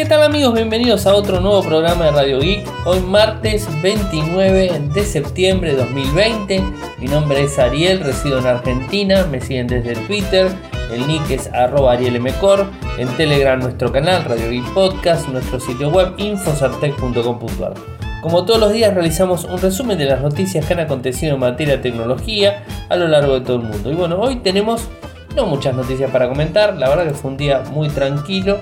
¿Qué 0.00 0.06
tal 0.06 0.22
amigos? 0.22 0.54
Bienvenidos 0.54 1.06
a 1.06 1.14
otro 1.14 1.42
nuevo 1.42 1.62
programa 1.62 2.06
de 2.06 2.12
Radio 2.12 2.40
Geek. 2.40 2.66
Hoy 2.86 3.00
martes 3.00 3.68
29 3.82 4.80
de 4.94 5.04
septiembre 5.04 5.72
de 5.72 5.76
2020. 5.76 6.62
Mi 6.98 7.06
nombre 7.06 7.42
es 7.42 7.58
Ariel, 7.58 8.00
resido 8.00 8.38
en 8.38 8.46
Argentina. 8.46 9.26
Me 9.30 9.42
siguen 9.42 9.66
desde 9.66 9.94
Twitter. 10.06 10.48
El 10.90 11.06
nick 11.06 11.28
es 11.28 11.48
arroba 11.52 11.92
arielmcor. 11.92 12.64
En 12.96 13.08
Telegram 13.18 13.60
nuestro 13.60 13.92
canal 13.92 14.24
Radio 14.24 14.48
Geek 14.48 14.72
Podcast. 14.72 15.28
Nuestro 15.28 15.60
sitio 15.60 15.90
web 15.90 16.14
infosartec.com.ar. 16.16 17.74
Como 18.22 18.46
todos 18.46 18.58
los 18.58 18.72
días 18.72 18.94
realizamos 18.94 19.44
un 19.44 19.60
resumen 19.60 19.98
de 19.98 20.06
las 20.06 20.22
noticias 20.22 20.64
que 20.64 20.72
han 20.72 20.80
acontecido 20.80 21.34
en 21.34 21.40
materia 21.40 21.76
de 21.76 21.82
tecnología 21.82 22.64
a 22.88 22.96
lo 22.96 23.06
largo 23.06 23.34
de 23.34 23.42
todo 23.42 23.56
el 23.58 23.64
mundo. 23.64 23.92
Y 23.92 23.96
bueno, 23.96 24.18
hoy 24.18 24.36
tenemos 24.36 24.88
no 25.36 25.44
muchas 25.44 25.74
noticias 25.74 26.10
para 26.10 26.26
comentar. 26.26 26.74
La 26.78 26.88
verdad 26.88 27.04
que 27.04 27.14
fue 27.14 27.32
un 27.32 27.36
día 27.36 27.64
muy 27.70 27.90
tranquilo 27.90 28.60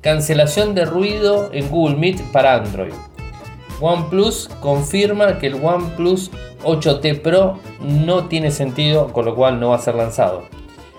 Cancelación 0.00 0.74
de 0.74 0.86
ruido 0.86 1.50
en 1.52 1.68
Google 1.68 1.96
Meet 1.96 2.22
para 2.32 2.54
Android. 2.54 2.94
OnePlus 3.82 4.48
confirma 4.60 5.38
que 5.38 5.48
el 5.48 5.54
OnePlus 5.54 6.30
8T 6.64 7.20
Pro 7.20 7.58
no 7.80 8.26
tiene 8.26 8.50
sentido, 8.50 9.12
con 9.12 9.26
lo 9.26 9.34
cual 9.34 9.60
no 9.60 9.70
va 9.70 9.76
a 9.76 9.80
ser 9.80 9.96
lanzado. 9.96 10.44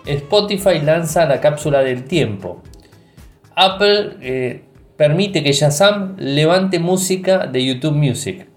Spotify 0.05 0.79
lanza 0.83 1.25
la 1.25 1.41
cápsula 1.41 1.81
del 1.83 2.03
tiempo. 2.03 2.61
Apple 3.55 4.17
eh, 4.21 4.65
permite 4.97 5.43
que 5.43 5.53
Shazam 5.53 6.15
levante 6.17 6.77
música 6.77 7.47
de 7.47 7.65
YouTube 7.65 7.95
Music. 7.95 8.47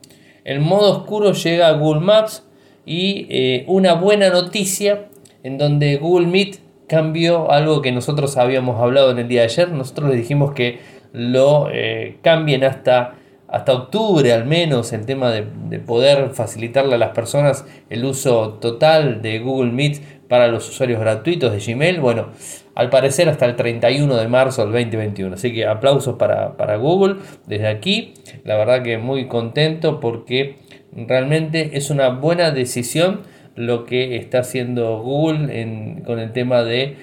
El 0.45 0.60
modo 0.60 0.98
oscuro 0.98 1.32
llega 1.32 1.68
a 1.68 1.72
Google 1.72 2.02
Maps 2.02 2.46
y 2.84 3.26
eh, 3.30 3.64
una 3.66 3.95
buena 3.95 4.28
noticia 4.28 5.08
en 5.42 5.56
donde 5.56 5.96
Google 5.96 6.26
Meet 6.26 6.63
cambió 6.87 7.51
algo 7.51 7.83
que 7.83 7.93
nosotros 7.93 8.37
habíamos 8.37 8.80
hablado 8.80 9.11
en 9.11 9.19
el 9.19 9.29
día 9.29 9.41
de 9.41 9.47
ayer. 9.47 9.70
Nosotros 9.70 10.11
les 10.11 10.19
dijimos 10.19 10.52
que 10.52 10.80
lo 11.13 11.68
eh, 11.71 12.18
cambien 12.23 12.65
hasta, 12.65 13.15
hasta 13.49 13.73
octubre 13.73 14.32
al 14.32 14.46
menos, 14.46 14.93
el 14.93 15.07
tema 15.07 15.30
de, 15.30 15.45
poder 15.79 16.30
facilitarle 16.30 16.95
a 16.95 16.99
las 16.99 17.10
personas 17.10 17.66
el 17.91 18.04
uso 18.04 18.54
total 18.60 19.23
de 19.23 19.38
Google 19.38 19.73
Meet 19.73 20.29
para 20.29 20.49
los 20.49 20.68
usuarios 20.68 21.01
gratuitos 21.01 21.52
de 21.52 21.59
Gmail. 21.59 22.01
Bueno, 22.01 22.29
al 22.74 22.91
parecer 22.91 23.29
hasta 23.29 23.46
el 23.46 23.57
31 23.57 24.16
de 24.16 24.29
marzo 24.29 24.63
del 24.63 24.73
2021. 24.73 25.35
Así 25.35 25.52
que 25.52 25.66
aplausos 25.66 26.16
para, 26.16 26.57
para 26.57 26.76
Google 26.76 27.16
desde 27.46 27.69
aquí. 27.69 28.15
La 28.45 28.57
verdad 28.57 28.82
que 28.82 28.98
muy 28.98 29.29
contento 29.29 30.01
porque 30.01 30.57
realmente 30.93 31.71
es 31.74 31.91
una 31.91 32.09
buena 32.09 32.51
decisión 32.51 33.23
lo 33.57 33.85
que 33.85 34.16
está 34.16 34.41
haciendo 34.41 35.01
Google 35.01 36.02
con 36.05 36.19
el 36.19 36.33
tema 36.33 36.63
de, 36.63 36.97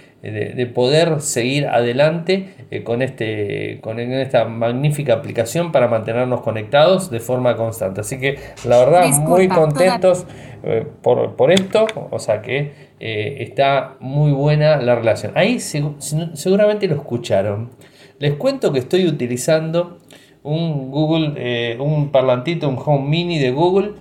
poder 0.75 1.21
seguir 1.21 1.67
adelante 1.67 2.49
eh, 2.69 2.83
con, 2.83 3.01
este, 3.01 3.79
con 3.81 3.99
esta 3.99 4.45
magnífica 4.45 5.13
aplicación 5.13 5.71
para 5.71 5.87
mantenernos 5.87 6.41
conectados 6.41 7.09
de 7.09 7.19
forma 7.19 7.55
constante. 7.55 8.01
Así 8.01 8.19
que 8.19 8.37
la 8.65 8.77
verdad 8.79 9.07
muy 9.19 9.47
contentos 9.47 10.27
eh, 10.63 10.85
por, 11.01 11.51
esto, 11.51 11.87
o 12.11 12.19
sea 12.19 12.41
que 12.41 12.71
eh, 12.99 13.37
está 13.39 13.95
muy 13.99 14.31
buena 14.31 14.77
la 14.77 14.95
relación. 14.95 15.31
Ahí 15.35 15.59
seguramente 15.59 16.87
lo 16.87 16.95
escucharon. 16.95 17.71
Les 18.19 18.33
cuento 18.33 18.71
que 18.71 18.79
estoy 18.79 19.07
utilizando 19.07 19.97
un 20.43 20.91
Google, 20.91 21.77
un 21.79 22.11
parlantito, 22.11 22.69
un 22.69 22.77
Home 22.83 23.09
Mini 23.09 23.39
de 23.39 23.51
Google 23.51 23.93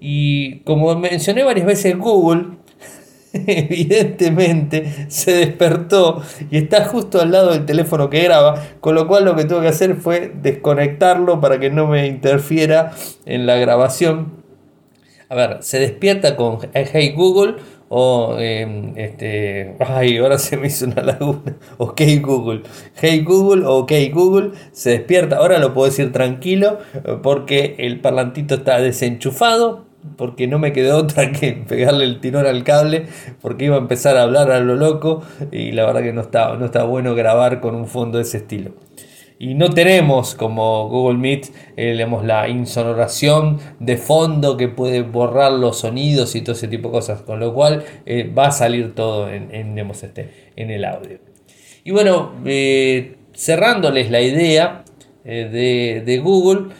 y 0.00 0.60
como 0.60 0.94
mencioné 0.96 1.44
varias 1.44 1.66
veces, 1.66 1.96
Google 1.98 2.60
evidentemente 3.32 5.06
se 5.08 5.32
despertó 5.32 6.22
y 6.50 6.56
está 6.56 6.84
justo 6.86 7.20
al 7.20 7.30
lado 7.30 7.52
del 7.52 7.66
teléfono 7.66 8.10
que 8.10 8.22
graba, 8.22 8.60
con 8.80 8.94
lo 8.94 9.06
cual 9.06 9.24
lo 9.24 9.36
que 9.36 9.44
tuve 9.44 9.62
que 9.62 9.68
hacer 9.68 9.96
fue 9.96 10.32
desconectarlo 10.42 11.40
para 11.40 11.60
que 11.60 11.70
no 11.70 11.86
me 11.86 12.06
interfiera 12.06 12.92
en 13.26 13.46
la 13.46 13.56
grabación. 13.56 14.40
A 15.28 15.36
ver, 15.36 15.58
se 15.60 15.78
despierta 15.78 16.34
con 16.34 16.58
Hey 16.72 17.12
Google 17.14 17.56
o 17.92 18.36
em, 18.38 18.96
este, 18.96 19.76
ay, 19.80 20.18
ahora 20.18 20.38
se 20.38 20.56
me 20.56 20.68
hizo 20.68 20.86
una 20.86 21.02
laguna, 21.02 21.56
ok 21.78 22.00
Google, 22.20 22.62
hey 22.94 23.24
Google 23.24 23.66
ok 23.66 23.92
Google, 24.12 24.52
se 24.70 24.90
despierta, 24.90 25.38
ahora 25.38 25.58
lo 25.58 25.74
puedo 25.74 25.86
decir 25.90 26.12
tranquilo 26.12 26.78
porque 27.20 27.74
el 27.78 28.00
parlantito 28.00 28.54
está 28.54 28.80
desenchufado, 28.80 29.89
porque 30.16 30.46
no 30.46 30.58
me 30.58 30.72
quedó 30.72 30.98
otra 30.98 31.32
que 31.32 31.52
pegarle 31.68 32.04
el 32.04 32.20
tirón 32.20 32.46
al 32.46 32.64
cable, 32.64 33.06
porque 33.40 33.66
iba 33.66 33.76
a 33.76 33.80
empezar 33.80 34.16
a 34.16 34.22
hablar 34.22 34.50
a 34.50 34.60
lo 34.60 34.76
loco 34.76 35.22
y 35.50 35.72
la 35.72 35.86
verdad 35.86 36.02
que 36.02 36.12
no 36.12 36.22
está, 36.22 36.54
no 36.56 36.66
está 36.66 36.84
bueno 36.84 37.14
grabar 37.14 37.60
con 37.60 37.74
un 37.74 37.86
fondo 37.86 38.18
de 38.18 38.24
ese 38.24 38.38
estilo. 38.38 38.72
Y 39.42 39.54
no 39.54 39.70
tenemos 39.70 40.34
como 40.34 40.86
Google 40.90 41.16
Meet 41.16 41.46
eh, 41.78 42.06
la 42.24 42.48
insonoración 42.50 43.58
de 43.78 43.96
fondo 43.96 44.58
que 44.58 44.68
puede 44.68 45.00
borrar 45.00 45.52
los 45.52 45.78
sonidos 45.78 46.34
y 46.34 46.42
todo 46.42 46.54
ese 46.54 46.68
tipo 46.68 46.88
de 46.88 46.92
cosas, 46.92 47.22
con 47.22 47.40
lo 47.40 47.54
cual 47.54 47.82
eh, 48.04 48.30
va 48.30 48.48
a 48.48 48.52
salir 48.52 48.94
todo 48.94 49.30
en, 49.30 49.48
en, 49.54 49.78
este, 49.78 50.52
en 50.56 50.70
el 50.70 50.84
audio. 50.84 51.20
Y 51.84 51.90
bueno, 51.90 52.32
eh, 52.44 53.16
cerrándoles 53.34 54.10
la 54.10 54.20
idea 54.20 54.84
de, 55.24 56.02
de 56.04 56.18
Google, 56.18 56.74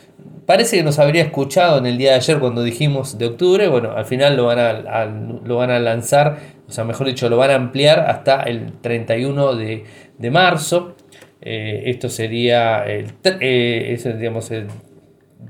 Parece 0.51 0.79
que 0.79 0.83
nos 0.83 0.99
habría 0.99 1.23
escuchado 1.23 1.79
en 1.79 1.87
el 1.87 1.97
día 1.97 2.11
de 2.11 2.17
ayer 2.17 2.41
cuando 2.41 2.65
dijimos 2.65 3.17
de 3.17 3.27
octubre. 3.27 3.69
Bueno, 3.69 3.93
al 3.93 4.05
final 4.05 4.37
lo 4.37 4.47
van 4.47 4.59
a, 4.59 5.05
lo 5.05 5.55
van 5.55 5.71
a 5.71 5.79
lanzar, 5.79 6.39
o 6.67 6.73
sea, 6.73 6.83
mejor 6.83 7.07
dicho, 7.07 7.29
lo 7.29 7.37
van 7.37 7.53
a 7.53 7.55
ampliar 7.55 8.01
hasta 8.01 8.43
el 8.43 8.73
31 8.81 9.55
de, 9.55 9.85
marzo. 10.33 10.97
Eh, 11.41 11.85
esto 11.87 12.09
sería 12.09 12.83
el, 12.83 13.13
eh, 13.23 13.97
digamos, 14.19 14.51
el, 14.51 14.67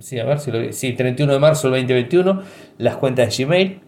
sí, 0.01 0.19
a 0.19 0.25
ver 0.27 0.39
si 0.39 0.51
lo, 0.51 0.71
sí, 0.71 0.93
31 0.93 1.33
de 1.33 1.39
marzo 1.39 1.71
del 1.71 1.81
2021, 1.81 2.43
las 2.77 2.99
cuentas 2.99 3.35
de 3.35 3.45
Gmail. 3.47 3.81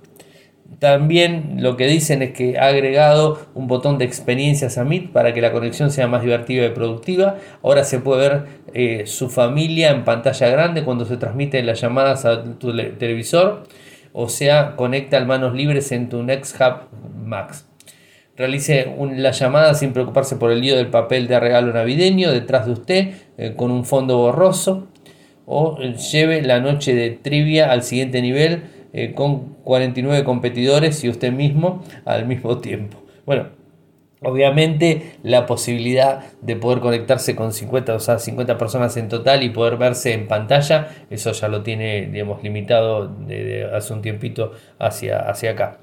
También 0.82 1.58
lo 1.60 1.76
que 1.76 1.86
dicen 1.86 2.22
es 2.22 2.32
que 2.32 2.58
ha 2.58 2.66
agregado 2.66 3.38
un 3.54 3.68
botón 3.68 3.98
de 3.98 4.04
experiencias 4.04 4.78
a 4.78 4.84
Meet 4.84 5.12
para 5.12 5.32
que 5.32 5.40
la 5.40 5.52
conexión 5.52 5.92
sea 5.92 6.08
más 6.08 6.22
divertida 6.22 6.66
y 6.66 6.70
productiva. 6.70 7.36
Ahora 7.62 7.84
se 7.84 8.00
puede 8.00 8.28
ver 8.28 8.46
eh, 8.74 9.06
su 9.06 9.30
familia 9.30 9.92
en 9.92 10.02
pantalla 10.02 10.48
grande 10.48 10.82
cuando 10.82 11.04
se 11.04 11.18
transmiten 11.18 11.66
las 11.66 11.80
llamadas 11.80 12.24
a 12.24 12.42
tu 12.58 12.76
televisor. 12.98 13.62
O 14.12 14.28
sea, 14.28 14.74
conecta 14.74 15.18
al 15.18 15.26
manos 15.26 15.54
libres 15.54 15.92
en 15.92 16.08
tu 16.08 16.24
Next 16.24 16.60
Hub 16.60 16.88
Max. 17.24 17.64
Realice 18.36 18.92
la 19.14 19.30
llamada 19.30 19.74
sin 19.74 19.92
preocuparse 19.92 20.34
por 20.34 20.50
el 20.50 20.62
lío 20.62 20.74
del 20.74 20.88
papel 20.88 21.28
de 21.28 21.38
regalo 21.38 21.72
navideño 21.72 22.32
detrás 22.32 22.66
de 22.66 22.72
usted 22.72 23.08
eh, 23.38 23.54
con 23.56 23.70
un 23.70 23.84
fondo 23.84 24.16
borroso. 24.16 24.88
O 25.46 25.78
eh, 25.80 25.94
lleve 25.94 26.42
la 26.42 26.58
noche 26.58 26.92
de 26.92 27.10
trivia 27.10 27.70
al 27.70 27.84
siguiente 27.84 28.20
nivel 28.20 28.64
eh, 28.92 29.14
con 29.14 29.54
49 29.64 30.24
competidores 30.24 31.02
y 31.04 31.08
usted 31.08 31.32
mismo 31.32 31.82
al 32.04 32.26
mismo 32.26 32.58
tiempo. 32.58 32.98
Bueno, 33.24 33.48
obviamente 34.22 35.16
la 35.22 35.46
posibilidad 35.46 36.24
de 36.40 36.56
poder 36.56 36.80
conectarse 36.80 37.34
con 37.34 37.52
50, 37.52 37.94
o 37.94 38.00
sea, 38.00 38.18
50 38.18 38.58
personas 38.58 38.96
en 38.96 39.08
total 39.08 39.42
y 39.42 39.50
poder 39.50 39.76
verse 39.76 40.12
en 40.12 40.28
pantalla, 40.28 40.88
eso 41.10 41.32
ya 41.32 41.48
lo 41.48 41.62
tiene, 41.62 42.06
digamos, 42.06 42.42
limitado 42.42 43.08
de, 43.08 43.68
hace 43.74 43.92
un 43.92 44.02
tiempito 44.02 44.52
hacia, 44.78 45.18
hacia 45.18 45.52
acá. 45.52 45.78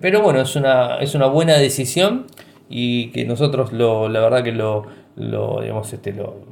Pero 0.00 0.22
bueno, 0.22 0.40
es 0.40 0.56
una, 0.56 0.98
es 0.98 1.14
una 1.14 1.26
buena 1.26 1.58
decisión 1.58 2.26
y 2.68 3.10
que 3.12 3.24
nosotros 3.24 3.72
lo, 3.72 4.08
la 4.08 4.20
verdad 4.20 4.42
que 4.42 4.52
lo, 4.52 4.86
lo, 5.16 5.60
digamos, 5.60 5.92
este, 5.92 6.12
lo, 6.12 6.44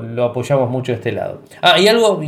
lo, 0.00 0.24
apoyamos 0.24 0.70
mucho 0.70 0.92
de 0.92 0.96
este 0.96 1.12
lado. 1.12 1.42
Ah, 1.62 1.78
y 1.78 1.88
algo, 1.88 2.20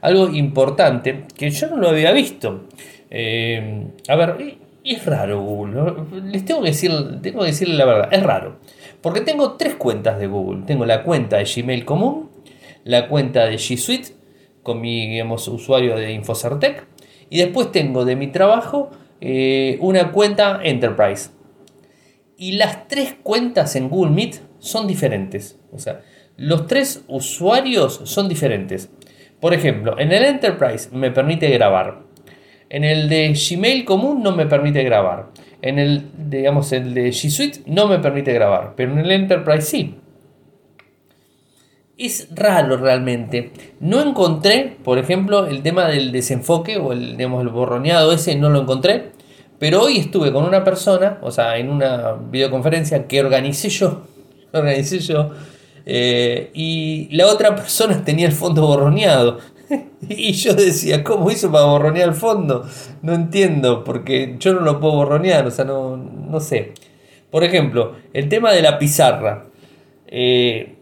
algo 0.00 0.28
importante 0.28 1.24
que 1.36 1.50
yo 1.50 1.68
no 1.68 1.76
lo 1.76 1.90
había 1.90 2.12
visto. 2.12 2.64
Eh, 3.10 3.86
a 4.08 4.16
ver, 4.16 4.56
es 4.84 5.04
raro 5.04 5.42
Google. 5.42 5.94
Les 6.24 6.44
tengo 6.44 6.62
que, 6.62 6.68
decir, 6.68 6.90
tengo 7.22 7.40
que 7.40 7.46
decirle 7.46 7.74
la 7.74 7.84
verdad, 7.84 8.08
es 8.12 8.22
raro. 8.22 8.56
Porque 9.02 9.20
tengo 9.20 9.52
tres 9.52 9.74
cuentas 9.76 10.18
de 10.18 10.26
Google. 10.26 10.62
Tengo 10.66 10.86
la 10.86 11.02
cuenta 11.02 11.36
de 11.36 11.44
Gmail 11.44 11.84
común, 11.84 12.30
la 12.84 13.08
cuenta 13.08 13.46
de 13.46 13.56
G 13.56 13.76
Suite 13.76 14.18
con 14.62 14.80
mi 14.80 15.08
digamos, 15.08 15.48
usuario 15.48 15.96
de 15.96 16.12
Infocertec 16.12 16.86
y 17.30 17.38
después 17.38 17.72
tengo 17.72 18.04
de 18.04 18.16
mi 18.16 18.26
trabajo 18.26 18.90
eh, 19.20 19.78
una 19.80 20.12
cuenta 20.12 20.60
Enterprise. 20.62 21.30
Y 22.36 22.52
las 22.52 22.86
tres 22.86 23.16
cuentas 23.22 23.76
en 23.76 23.88
Google 23.88 24.12
Meet 24.12 24.47
son 24.58 24.86
diferentes. 24.86 25.58
O 25.72 25.78
sea, 25.78 26.00
los 26.36 26.66
tres 26.66 27.04
usuarios 27.08 28.00
son 28.04 28.28
diferentes. 28.28 28.90
Por 29.40 29.54
ejemplo, 29.54 29.98
en 29.98 30.12
el 30.12 30.24
Enterprise 30.24 30.88
me 30.92 31.10
permite 31.10 31.48
grabar. 31.50 32.02
En 32.70 32.84
el 32.84 33.08
de 33.08 33.34
Gmail 33.34 33.84
común 33.84 34.22
no 34.22 34.32
me 34.32 34.46
permite 34.46 34.82
grabar. 34.82 35.30
En 35.62 35.78
el, 35.78 36.10
digamos, 36.30 36.72
el 36.72 36.94
de 36.94 37.08
G 37.08 37.30
Suite 37.30 37.60
no 37.66 37.88
me 37.88 37.98
permite 37.98 38.32
grabar. 38.32 38.74
Pero 38.76 38.92
en 38.92 38.98
el 38.98 39.10
Enterprise 39.10 39.62
sí. 39.62 39.96
Es 41.96 42.28
raro 42.34 42.76
realmente. 42.76 43.50
No 43.80 44.00
encontré, 44.00 44.76
por 44.84 44.98
ejemplo, 44.98 45.46
el 45.46 45.62
tema 45.62 45.88
del 45.88 46.12
desenfoque 46.12 46.76
o 46.76 46.92
el, 46.92 47.16
digamos, 47.16 47.42
el 47.42 47.48
borroneado 47.48 48.12
ese, 48.12 48.36
no 48.36 48.50
lo 48.50 48.60
encontré. 48.60 49.10
Pero 49.58 49.82
hoy 49.82 49.98
estuve 49.98 50.32
con 50.32 50.44
una 50.44 50.62
persona, 50.62 51.18
o 51.22 51.32
sea, 51.32 51.56
en 51.56 51.70
una 51.70 52.12
videoconferencia 52.12 53.08
que 53.08 53.20
organicé 53.20 53.70
yo 53.70 54.02
organicé 54.52 54.98
yo, 55.00 55.30
Eh, 55.90 56.50
y 56.52 57.08
la 57.16 57.26
otra 57.28 57.56
persona 57.56 58.02
tenía 58.04 58.26
el 58.26 58.32
fondo 58.32 58.66
borroneado. 58.66 59.38
y 60.08 60.32
yo 60.32 60.54
decía, 60.54 61.02
¿cómo 61.02 61.30
hizo 61.30 61.50
para 61.50 61.64
borronear 61.64 62.08
el 62.10 62.14
fondo? 62.14 62.66
No 63.02 63.14
entiendo, 63.14 63.84
porque 63.84 64.36
yo 64.38 64.54
no 64.54 64.60
lo 64.60 64.80
puedo 64.80 64.94
borronear, 64.94 65.46
o 65.46 65.50
sea, 65.50 65.64
no, 65.64 65.96
no 65.96 66.40
sé. 66.40 66.72
Por 67.30 67.44
ejemplo, 67.44 67.94
el 68.12 68.28
tema 68.28 68.52
de 68.52 68.62
la 68.62 68.78
pizarra. 68.78 69.46
Eh, 70.06 70.76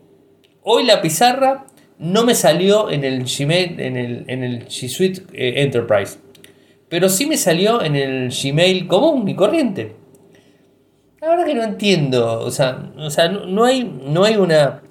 hoy 0.63 0.85
la 0.85 1.01
pizarra 1.03 1.67
no 1.99 2.25
me 2.25 2.35
salió 2.35 2.91
en 2.91 3.05
el 3.05 3.25
Gmail, 3.25 3.81
en 3.81 3.97
el, 3.97 4.25
en 4.29 4.45
el 4.45 4.67
G 4.67 4.89
Suite 4.89 5.23
eh, 5.33 5.63
Enterprise. 5.63 6.19
Pero 6.89 7.09
sí 7.09 7.27
me 7.27 7.37
salió 7.37 7.83
en 7.83 7.97
el 7.97 8.31
Gmail 8.31 8.87
común 8.87 9.29
y 9.29 9.35
corriente. 9.35 9.97
La 11.21 11.29
verdad 11.29 11.47
que 11.47 11.55
no 11.55 11.63
entiendo. 11.63 12.41
O 12.41 12.51
sea, 12.51 12.91
o 12.99 13.11
sea 13.11 13.29
no, 13.29 13.65
hay, 13.65 13.85
no, 14.07 14.25
hay 14.25 14.37
una, 14.37 14.83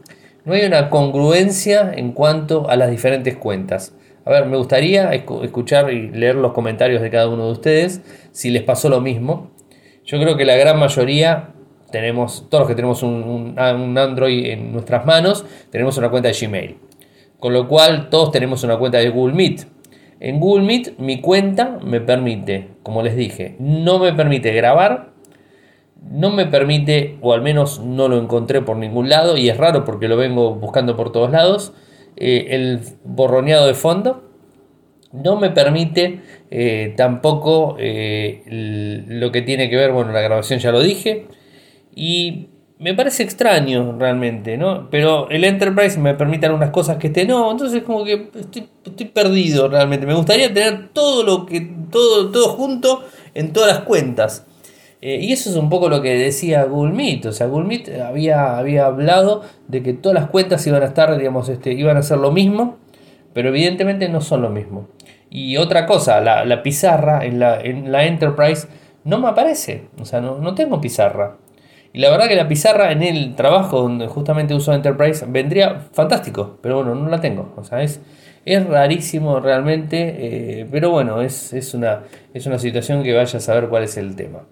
no 0.43 0.53
hay 0.53 0.65
una 0.65 0.89
congruencia 0.89 1.91
en 1.95 2.13
cuanto 2.13 2.69
a 2.69 2.75
las 2.75 2.89
diferentes 2.89 3.37
cuentas. 3.37 3.93
A 4.25 4.31
ver, 4.31 4.47
me 4.47 4.57
gustaría 4.57 5.13
escuchar 5.13 5.93
y 5.93 6.09
leer 6.09 6.35
los 6.35 6.53
comentarios 6.53 7.01
de 7.03 7.11
cada 7.11 7.29
uno 7.29 7.45
de 7.45 7.51
ustedes 7.51 8.01
si 8.31 8.49
les 8.49 8.63
pasó 8.63 8.89
lo 8.89 9.01
mismo. 9.01 9.51
Yo 10.03 10.19
creo 10.19 10.35
que 10.35 10.45
la 10.45 10.55
gran 10.55 10.79
mayoría 10.79 11.49
tenemos, 11.91 12.47
todos 12.49 12.63
los 12.63 12.69
que 12.69 12.75
tenemos 12.75 13.03
un, 13.03 13.55
un 13.55 13.97
Android 13.97 14.47
en 14.47 14.71
nuestras 14.71 15.05
manos, 15.05 15.45
tenemos 15.69 15.97
una 15.97 16.09
cuenta 16.09 16.29
de 16.29 16.33
Gmail. 16.33 16.77
Con 17.39 17.53
lo 17.53 17.67
cual 17.67 18.09
todos 18.09 18.31
tenemos 18.31 18.63
una 18.63 18.77
cuenta 18.77 18.97
de 18.97 19.09
Google 19.09 19.35
Meet. 19.35 19.67
En 20.19 20.39
Google 20.39 20.65
Meet 20.65 20.97
mi 20.97 21.21
cuenta 21.21 21.77
me 21.83 22.01
permite, 22.01 22.69
como 22.81 23.03
les 23.03 23.15
dije, 23.15 23.55
no 23.59 23.99
me 23.99 24.11
permite 24.13 24.51
grabar, 24.53 25.14
no 26.01 26.31
me 26.31 26.45
permite, 26.45 27.17
o 27.21 27.33
al 27.33 27.41
menos 27.41 27.79
no 27.79 28.07
lo 28.07 28.17
encontré 28.17 28.61
por 28.61 28.77
ningún 28.77 29.09
lado, 29.09 29.37
y 29.37 29.49
es 29.49 29.57
raro 29.57 29.85
porque 29.85 30.07
lo 30.07 30.17
vengo 30.17 30.55
buscando 30.55 30.95
por 30.95 31.11
todos 31.11 31.31
lados, 31.31 31.73
eh, 32.15 32.47
el 32.51 32.81
borroneado 33.03 33.67
de 33.67 33.73
fondo. 33.73 34.23
No 35.11 35.37
me 35.39 35.49
permite 35.49 36.21
eh, 36.51 36.93
tampoco 36.97 37.77
eh, 37.79 38.43
lo 39.07 39.31
que 39.31 39.41
tiene 39.41 39.69
que 39.69 39.77
ver, 39.77 39.91
bueno, 39.91 40.11
la 40.11 40.21
grabación 40.21 40.59
ya 40.59 40.71
lo 40.71 40.81
dije, 40.81 41.27
y 41.95 42.49
me 42.77 42.93
parece 42.93 43.23
extraño 43.23 43.95
realmente, 43.97 44.57
¿no? 44.57 44.89
Pero 44.89 45.29
el 45.29 45.45
Enterprise 45.45 45.97
me 45.97 46.13
permite 46.13 46.45
algunas 46.45 46.71
cosas 46.71 46.97
que 46.97 47.07
este 47.07 47.25
no, 47.25 47.49
entonces 47.49 47.83
como 47.83 48.03
que 48.03 48.29
estoy, 48.37 49.05
perdido 49.05 49.69
realmente. 49.69 50.05
Me 50.05 50.13
gustaría 50.13 50.53
tener 50.53 50.89
todo 50.89 51.23
lo 51.23 51.45
que, 51.45 51.61
todo, 51.89 52.31
todo 52.31 52.49
junto 52.49 53.03
en 53.33 53.53
todas 53.53 53.73
las 53.73 53.85
cuentas. 53.85 54.45
Eh, 55.07 55.19
y 55.21 55.33
eso 55.33 55.51
es 55.51 55.55
un 55.55 55.69
poco 55.69 55.87
lo 55.87 56.01
que 56.01 56.17
decía 56.17 56.63
Google 56.63 56.93
Meet. 56.93 57.27
O 57.27 57.31
sea, 57.31 57.45
Google 57.45 57.67
Meet 57.67 58.01
había, 58.01 58.57
había 58.57 58.87
hablado 58.87 59.43
de 59.67 59.83
que 59.83 59.93
todas 59.93 60.19
las 60.19 60.31
cuentas 60.31 60.65
iban 60.65 60.81
a 60.81 60.87
estar, 60.87 61.15
digamos, 61.15 61.47
este, 61.47 61.73
iban 61.73 61.95
a 61.95 62.01
ser 62.01 62.17
lo 62.17 62.31
mismo, 62.31 62.77
pero 63.31 63.49
evidentemente 63.49 64.09
no 64.09 64.19
son 64.19 64.41
lo 64.41 64.49
mismo. 64.49 64.87
Y 65.29 65.57
otra 65.57 65.85
cosa, 65.85 66.21
la, 66.21 66.63
pizarra 66.63 67.23
en 67.23 67.37
la, 67.37 67.61
en 67.61 67.91
la 67.91 68.05
Enterprise 68.05 68.67
no 69.03 69.19
me 69.19 69.27
aparece. 69.27 69.83
O 70.01 70.05
sea, 70.05 70.21
no, 70.21 70.39
no 70.39 70.55
tengo 70.55 70.81
pizarra. 70.81 71.37
Y 71.93 71.99
la 71.99 72.09
verdad 72.09 72.27
que 72.27 72.35
la 72.35 72.47
pizarra 72.47 72.91
en 72.91 73.03
el 73.03 73.35
trabajo 73.35 73.83
donde 73.83 74.07
justamente 74.07 74.55
uso 74.55 74.73
Enterprise 74.73 75.23
vendría 75.27 75.81
fantástico, 75.91 76.57
pero 76.63 76.77
bueno, 76.77 76.95
no 76.95 77.07
la 77.09 77.21
tengo. 77.21 77.53
O 77.57 77.63
sea, 77.63 77.83
es, 77.83 78.01
es 78.43 78.65
rarísimo 78.65 79.39
realmente, 79.39 80.15
eh, 80.61 80.67
pero 80.71 80.89
bueno, 80.89 81.21
es, 81.21 81.53
una, 81.75 82.01
es 82.33 82.47
una 82.47 82.57
situación 82.57 83.03
que 83.03 83.13
vaya 83.13 83.37
a 83.37 83.39
saber 83.39 83.69
cuál 83.69 83.83
es 83.83 83.97
el 83.97 84.15
tema. 84.15 84.47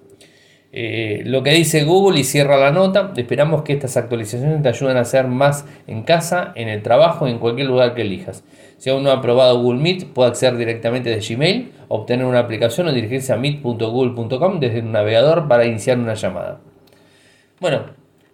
Eh, 0.75 1.21
lo 1.25 1.43
que 1.43 1.51
dice 1.51 1.83
Google 1.83 2.19
y 2.19 2.23
cierra 2.23 2.57
la 2.57 2.71
nota, 2.71 3.13
esperamos 3.15 3.61
que 3.61 3.73
estas 3.73 3.95
actualizaciones 3.95 4.63
te 4.63 4.69
ayuden 4.69 4.97
a 4.97 5.01
hacer 5.01 5.27
más 5.27 5.67
en 5.85 6.01
casa, 6.01 6.51
en 6.55 6.67
el 6.67 6.81
trabajo, 6.81 7.27
en 7.27 7.37
cualquier 7.37 7.67
lugar 7.67 7.93
que 7.93 8.01
elijas. 8.01 8.43
Si 8.79 8.89
aún 8.89 9.03
no 9.03 9.11
ha 9.11 9.21
probado 9.21 9.61
Google 9.61 9.79
Meet, 9.79 10.07
puede 10.07 10.31
acceder 10.31 10.57
directamente 10.57 11.11
de 11.11 11.19
Gmail, 11.19 11.71
obtener 11.89 12.25
una 12.25 12.39
aplicación 12.39 12.87
o 12.87 12.91
dirigirse 12.91 13.31
a 13.31 13.37
meet.google.com 13.37 14.59
desde 14.59 14.79
un 14.79 14.91
navegador 14.91 15.47
para 15.47 15.63
iniciar 15.65 15.99
una 15.99 16.15
llamada. 16.15 16.59
Bueno, 17.59 17.83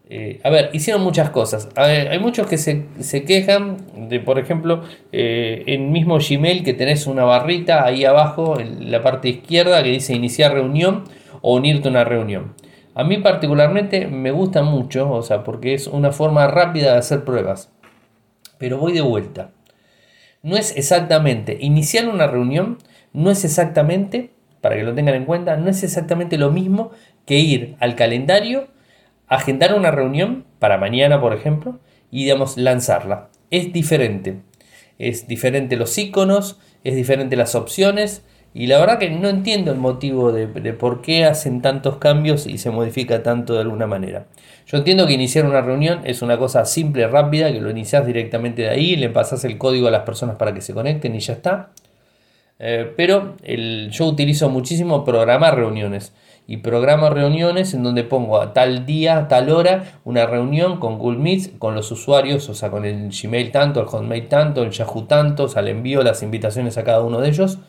eh, 0.09 0.39
a 0.41 0.49
ver, 0.49 0.69
hicieron 0.71 1.03
muchas 1.03 1.31
cosas. 1.31 1.67
hay 1.75 2.19
muchos 2.19 2.47
que 2.47 2.57
se, 2.57 3.25
quejan 3.25 4.07
de, 4.07 4.21
por 4.21 4.39
ejemplo, 4.39 4.83
eh, 5.11 5.63
en 5.67 5.91
mismo 5.91 6.17
Gmail 6.17 6.63
que 6.63 6.73
tenés 6.73 7.05
una 7.05 7.25
barrita 7.25 7.85
ahí 7.85 8.05
abajo, 8.05 8.61
en 8.61 8.89
la 8.89 9.03
parte 9.03 9.27
izquierda, 9.27 9.83
que 9.83 9.89
dice 9.89 10.15
iniciar 10.15 10.53
reunión 10.53 11.03
o 11.41 11.55
unirte 11.55 11.87
a 11.87 11.91
una 11.91 12.03
reunión. 12.03 12.55
A 12.95 13.03
mí 13.03 13.17
particularmente 13.17 14.07
me 14.07 14.31
gusta 14.31 14.63
mucho, 14.63 15.11
o 15.11 15.21
sea, 15.21 15.43
porque 15.43 15.73
es 15.73 15.87
una 15.87 16.11
forma 16.11 16.47
rápida 16.47 16.93
de 16.93 16.99
hacer 16.99 17.23
pruebas. 17.23 17.71
Pero 18.57 18.77
voy 18.77 18.93
de 18.93 19.01
vuelta. 19.01 19.51
No 20.41 20.57
es 20.57 20.75
exactamente 20.75 21.57
iniciar 21.59 22.07
una 22.07 22.27
reunión, 22.27 22.77
no 23.13 23.31
es 23.31 23.45
exactamente, 23.45 24.31
para 24.61 24.75
que 24.75 24.83
lo 24.83 24.93
tengan 24.93 25.15
en 25.15 25.25
cuenta, 25.25 25.57
no 25.57 25.69
es 25.69 25.83
exactamente 25.83 26.37
lo 26.37 26.51
mismo 26.51 26.91
que 27.25 27.39
ir 27.39 27.75
al 27.79 27.95
calendario 27.95 28.67
agendar 29.29 29.75
una 29.75 29.91
reunión 29.91 30.45
para 30.57 30.77
mañana, 30.77 31.21
por 31.21 31.33
ejemplo, 31.33 31.79
y 32.11 32.23
digamos, 32.23 32.57
lanzarla. 32.57 33.29
Es 33.51 33.71
diferente. 33.71 34.41
Es 34.97 35.27
diferente 35.27 35.77
los 35.77 35.97
iconos, 35.97 36.59
es 36.83 36.95
diferente 36.95 37.35
las 37.35 37.55
opciones. 37.55 38.25
Y 38.53 38.67
la 38.67 38.79
verdad 38.79 38.97
que 38.97 39.09
no 39.09 39.29
entiendo 39.29 39.71
el 39.71 39.77
motivo 39.77 40.31
de, 40.31 40.47
por 40.73 41.01
qué 41.01 41.25
hacen 41.25 41.61
tantos 41.61 41.97
cambios 41.97 42.47
y 42.47 42.57
se 42.57 42.71
modifica 42.71 43.21
tanto 43.21 43.53
de 43.53 43.61
alguna 43.61 43.85
manera. 43.85 44.25
Yo 44.65 44.79
entiendo 44.79 45.05
que 45.05 45.13
iniciar 45.13 45.45
una 45.45 45.61
reunión 45.61 46.01
es 46.03 46.21
una 46.21 46.37
cosa 46.37 46.65
simple, 46.65 47.07
rápida, 47.07 47.51
que 47.51 47.61
lo 47.61 47.69
inicias 47.69 48.05
directamente 48.05 48.63
de 48.63 48.69
ahí, 48.69 48.95
le 48.95 49.09
pasas 49.09 49.45
el 49.45 49.57
código 49.57 49.87
a 49.87 49.91
las 49.91 50.03
personas 50.03 50.35
para 50.37 50.53
que 50.53 50.61
se 50.61 50.73
conecten 50.73 51.15
y 51.15 51.19
ya 51.19 51.33
está. 51.33 51.69
Eh, 52.59 52.91
pero 52.97 53.35
yo 53.43 54.05
utilizo 54.05 54.49
muchísimo 54.49 55.05
programar 55.05 55.55
reuniones 55.55 56.11
y 56.45 56.57
programo 56.57 57.11
reuniones 57.11 57.75
en 57.75 57.83
donde 57.83 58.03
pongo 58.03 58.41
a 58.41 58.53
tal 58.53 58.87
día, 58.87 59.19
a 59.19 59.27
tal 59.27 59.51
hora, 59.51 59.99
una 60.03 60.25
reunión 60.25 60.79
con 60.79 60.97
Google 60.97 61.19
Meet, 61.19 61.59
con 61.59 61.75
los 61.75 61.91
usuarios, 61.91 62.49
o 62.49 62.55
sea, 62.55 62.71
con 62.71 62.85
el 62.85 63.11
Gmail 63.11 63.51
tanto, 63.51 63.79
el 63.81 63.85
Hotmail 63.85 64.27
tanto, 64.27 64.63
el 64.63 64.71
Yahoo 64.71 65.03
tanto, 65.03 65.43
o 65.43 65.47
sea, 65.47 65.61
le 65.61 65.69
envío 65.69 66.01
las 66.01 66.23
invitaciones 66.23 66.77
a 66.79 66.83
cada 66.83 67.01
uno 67.01 67.21
de 67.21 67.29
ellos, 67.29 67.59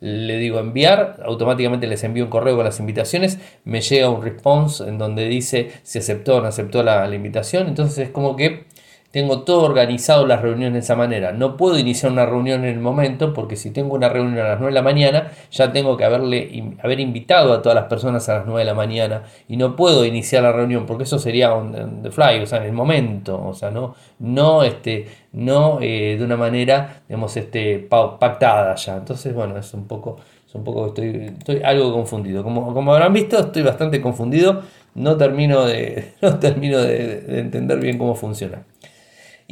le 0.00 0.38
digo 0.38 0.58
enviar, 0.58 1.20
automáticamente 1.24 1.86
les 1.86 2.02
envío 2.04 2.24
un 2.24 2.30
correo 2.30 2.56
con 2.56 2.64
las 2.64 2.80
invitaciones, 2.80 3.38
me 3.64 3.82
llega 3.82 4.08
un 4.08 4.22
response 4.22 4.88
en 4.88 4.98
donde 4.98 5.28
dice 5.28 5.70
si 5.82 5.98
aceptó 5.98 6.36
o 6.36 6.40
no 6.40 6.48
aceptó 6.48 6.82
la, 6.82 7.06
la 7.06 7.14
invitación, 7.14 7.68
entonces 7.68 7.98
es 8.06 8.10
como 8.10 8.34
que 8.34 8.64
tengo 9.10 9.42
todo 9.42 9.64
organizado 9.64 10.24
las 10.26 10.40
reuniones 10.40 10.74
de 10.74 10.78
esa 10.80 10.94
manera. 10.94 11.32
No 11.32 11.56
puedo 11.56 11.78
iniciar 11.78 12.12
una 12.12 12.26
reunión 12.26 12.64
en 12.64 12.70
el 12.70 12.78
momento 12.78 13.34
porque 13.34 13.56
si 13.56 13.70
tengo 13.70 13.94
una 13.94 14.08
reunión 14.08 14.38
a 14.38 14.50
las 14.50 14.60
9 14.60 14.72
de 14.72 14.74
la 14.74 14.82
mañana, 14.82 15.32
ya 15.50 15.72
tengo 15.72 15.96
que 15.96 16.04
haberle, 16.04 16.76
haber 16.82 17.00
invitado 17.00 17.52
a 17.52 17.60
todas 17.60 17.74
las 17.74 17.86
personas 17.86 18.28
a 18.28 18.38
las 18.38 18.46
9 18.46 18.60
de 18.60 18.64
la 18.64 18.74
mañana 18.74 19.24
y 19.48 19.56
no 19.56 19.74
puedo 19.74 20.04
iniciar 20.04 20.44
la 20.44 20.52
reunión 20.52 20.86
porque 20.86 21.04
eso 21.04 21.18
sería 21.18 21.52
on, 21.52 22.02
the 22.02 22.10
fly, 22.10 22.40
o 22.40 22.46
sea, 22.46 22.58
en 22.58 22.64
el 22.66 22.72
momento, 22.72 23.48
o 23.48 23.52
sea, 23.52 23.70
no, 23.70 23.96
no, 24.20 24.62
este, 24.62 25.08
no 25.32 25.78
eh, 25.80 26.16
de 26.16 26.24
una 26.24 26.36
manera, 26.36 27.02
digamos, 27.08 27.36
este, 27.36 27.78
pactada 27.80 28.76
ya. 28.76 28.96
Entonces, 28.96 29.34
bueno, 29.34 29.58
es 29.58 29.74
un 29.74 29.88
poco, 29.88 30.18
es 30.46 30.54
un 30.54 30.62
poco, 30.62 30.86
estoy, 30.86 31.32
estoy 31.36 31.62
algo 31.64 31.92
confundido. 31.92 32.44
Como, 32.44 32.72
como 32.72 32.94
habrán 32.94 33.12
visto, 33.12 33.40
estoy 33.40 33.62
bastante 33.62 34.00
confundido. 34.00 34.62
No 34.94 35.16
termino 35.16 35.64
de, 35.64 36.12
no 36.22 36.38
termino 36.38 36.78
de 36.78 37.40
entender 37.40 37.80
bien 37.80 37.98
cómo 37.98 38.14
funciona. 38.14 38.62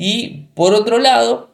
Y 0.01 0.47
por 0.55 0.75
otro 0.75 0.99
lado, 0.99 1.49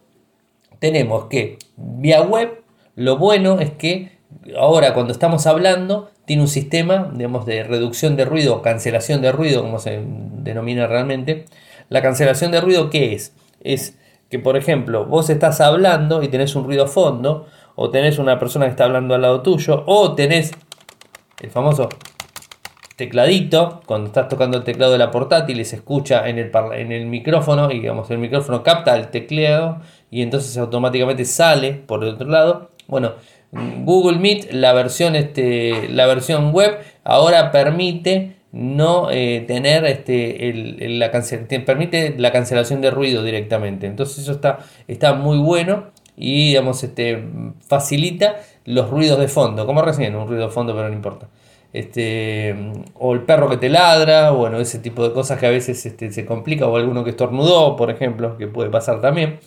tenemos 0.79 1.29
que 1.31 1.59
vía 1.79 2.21
web, 2.21 2.63
lo 2.95 3.17
bueno 3.17 3.59
es 3.59 3.71
que 3.71 4.19
ahora 4.59 4.93
cuando 4.93 5.13
estamos 5.13 5.47
hablando, 5.47 6.11
tiene 6.27 6.43
un 6.43 6.49
sistema 6.49 7.11
digamos, 7.15 7.47
de 7.47 7.63
reducción 7.63 8.17
de 8.17 8.27
ruido 8.27 8.61
cancelación 8.61 9.23
de 9.23 9.33
ruido, 9.33 9.63
como 9.63 9.79
se 9.79 10.03
denomina 10.05 10.87
realmente. 10.87 11.47
La 11.89 12.03
cancelación 12.03 12.53
de 12.53 12.61
ruido, 12.61 12.91
¿qué 12.91 13.15
es? 13.15 13.35
Es 13.63 13.97
que, 14.29 14.39
por 14.39 14.59
ejemplo, 14.59 15.07
vos 15.07 15.31
estás 15.31 15.63
hablando 15.63 16.23
y 16.23 16.29
tenés 16.29 16.55
un 16.55 16.65
ruido 16.65 16.87
fondo, 16.87 17.47
o 17.77 17.89
tenés 17.89 18.19
una 18.19 18.39
persona 18.39 18.67
que 18.67 18.73
está 18.73 18.85
hablando 18.85 19.15
al 19.15 19.23
lado 19.23 19.41
tuyo, 19.41 19.85
o 19.87 20.15
tenés 20.15 20.53
el 21.41 21.51
famoso 21.51 21.89
tecladito, 22.97 23.83
cuando 23.87 24.07
estás 24.07 24.29
tocando 24.29 24.59
el 24.59 24.65
teclado 24.65 24.93
de 24.93 24.99
la 24.99 25.11
portátil 25.11 25.65
se 25.65 25.77
escucha 25.77 26.29
en 26.29 26.39
el, 26.39 26.51
en 26.75 26.93
el 26.93 27.07
micrófono 27.07 27.71
y 27.71 27.81
digamos 27.81 28.11
el 28.11 28.19
micrófono 28.19 28.63
capta 28.63 28.97
el 28.97 29.09
teclado 29.09 29.81
y 30.11 30.23
entonces 30.23 30.57
automáticamente 30.57 31.25
sale 31.25 31.73
por 31.73 32.05
el 32.05 32.11
otro 32.11 32.29
lado. 32.29 32.71
Bueno, 32.87 33.15
Google 33.53 34.19
Meet, 34.19 34.53
la 34.53 34.73
versión, 34.73 35.17
este, 35.17 35.89
la 35.89 36.07
versión 36.07 36.53
web, 36.53 36.79
ahora 37.03 37.51
permite 37.51 38.37
no 38.53 39.11
eh, 39.11 39.45
tener 39.49 39.85
este, 39.85 40.49
el, 40.49 40.99
la 41.01 41.11
permite 41.67 42.15
la 42.17 42.31
cancelación 42.31 42.81
de 42.81 42.91
ruido 42.91 43.25
directamente. 43.25 43.87
Entonces 43.87 44.19
eso 44.19 44.33
está, 44.33 44.61
está 44.87 45.15
muy 45.15 45.39
bueno 45.39 45.91
y 46.17 46.49
digamos, 46.49 46.83
este, 46.85 47.25
facilita 47.67 48.37
los 48.65 48.89
ruidos 48.89 49.19
de 49.19 49.29
fondo, 49.29 49.67
como 49.67 49.83
recién, 49.83 50.15
un 50.15 50.29
ruido 50.29 50.47
de 50.47 50.53
fondo, 50.53 50.75
pero 50.75 50.89
no 50.89 50.95
importa. 50.95 51.29
Este, 51.75 52.55
o 52.95 53.15
el 53.15 53.23
perro 53.23 53.51
que 53.51 53.57
te 53.57 53.69
ladra, 53.69 54.31
bueno, 54.31 54.61
ese 54.61 54.79
tipo 54.79 55.07
de 55.07 55.13
cosas 55.13 55.41
que 55.41 55.47
a 55.47 55.51
veces 55.51 55.85
este, 55.85 56.13
se 56.13 56.25
complica, 56.25 56.69
o 56.69 56.77
alguno 56.77 57.03
que 57.03 57.11
estornudó, 57.11 57.75
por 57.75 57.91
ejemplo, 57.91 58.39
que 58.39 58.47
puede 58.47 58.71
pasar 58.71 59.01
también. 59.01 59.41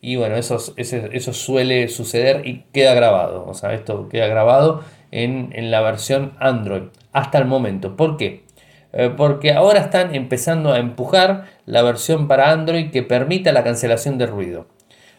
Y 0.00 0.16
bueno, 0.16 0.34
eso, 0.34 0.58
eso, 0.76 1.32
suele 1.32 1.86
suceder 1.86 2.46
y 2.48 2.64
queda 2.72 2.94
grabado. 2.94 3.46
O 3.46 3.54
sea, 3.54 3.72
esto 3.74 4.08
queda 4.08 4.26
grabado 4.26 4.82
en, 5.12 5.50
en 5.52 5.70
la 5.70 5.80
versión 5.80 6.32
Android 6.40 6.82
hasta 7.12 7.38
el 7.38 7.44
momento. 7.44 7.96
¿Por 7.96 8.16
qué? 8.16 8.42
Eh, 8.92 9.14
porque 9.16 9.52
ahora 9.52 9.78
están 9.78 10.16
empezando 10.16 10.72
a 10.72 10.80
empujar 10.80 11.46
la 11.66 11.82
versión 11.82 12.26
para 12.26 12.50
Android 12.50 12.90
que 12.90 13.04
permita 13.04 13.52
la 13.52 13.62
cancelación 13.62 14.18
de 14.18 14.26
ruido. 14.26 14.66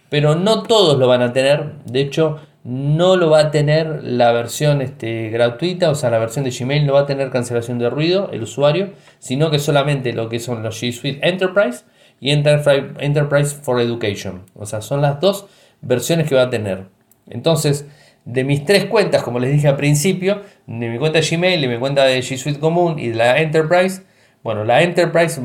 Pero 0.09 0.35
no 0.35 0.63
todos 0.63 0.99
lo 0.99 1.07
van 1.07 1.21
a 1.21 1.31
tener. 1.31 1.77
De 1.85 2.01
hecho, 2.01 2.41
no 2.63 3.17
lo 3.17 3.29
va 3.29 3.39
a 3.39 3.51
tener 3.51 4.03
la 4.03 4.31
versión 4.31 4.81
este, 4.81 5.29
gratuita, 5.29 5.89
o 5.89 5.95
sea, 5.95 6.09
la 6.09 6.19
versión 6.19 6.45
de 6.45 6.51
Gmail 6.51 6.85
no 6.85 6.93
va 6.93 7.01
a 7.01 7.05
tener 7.05 7.29
cancelación 7.29 7.77
de 7.77 7.89
ruido 7.89 8.29
el 8.31 8.43
usuario, 8.43 8.91
sino 9.19 9.51
que 9.51 9.59
solamente 9.59 10.13
lo 10.13 10.29
que 10.29 10.39
son 10.39 10.63
los 10.63 10.81
G 10.81 10.93
Suite 10.93 11.27
Enterprise 11.27 11.83
y 12.21 12.31
Enterprise 12.31 13.55
for 13.61 13.81
Education. 13.81 14.43
O 14.55 14.65
sea, 14.65 14.81
son 14.81 15.01
las 15.01 15.19
dos 15.19 15.47
versiones 15.81 16.27
que 16.29 16.35
va 16.35 16.43
a 16.43 16.49
tener. 16.49 16.85
Entonces, 17.29 17.85
de 18.23 18.45
mis 18.45 18.63
tres 18.63 18.85
cuentas, 18.85 19.23
como 19.23 19.39
les 19.39 19.51
dije 19.51 19.67
al 19.67 19.75
principio, 19.75 20.41
de 20.65 20.89
mi 20.89 20.97
cuenta 20.97 21.19
de 21.19 21.27
Gmail, 21.27 21.59
de 21.59 21.67
mi 21.67 21.77
cuenta 21.77 22.05
de 22.05 22.19
G 22.19 22.37
Suite 22.37 22.59
común 22.59 22.97
y 22.97 23.09
de 23.09 23.15
la 23.15 23.41
Enterprise, 23.41 24.03
bueno, 24.41 24.63
la 24.63 24.83
Enterprise 24.83 25.41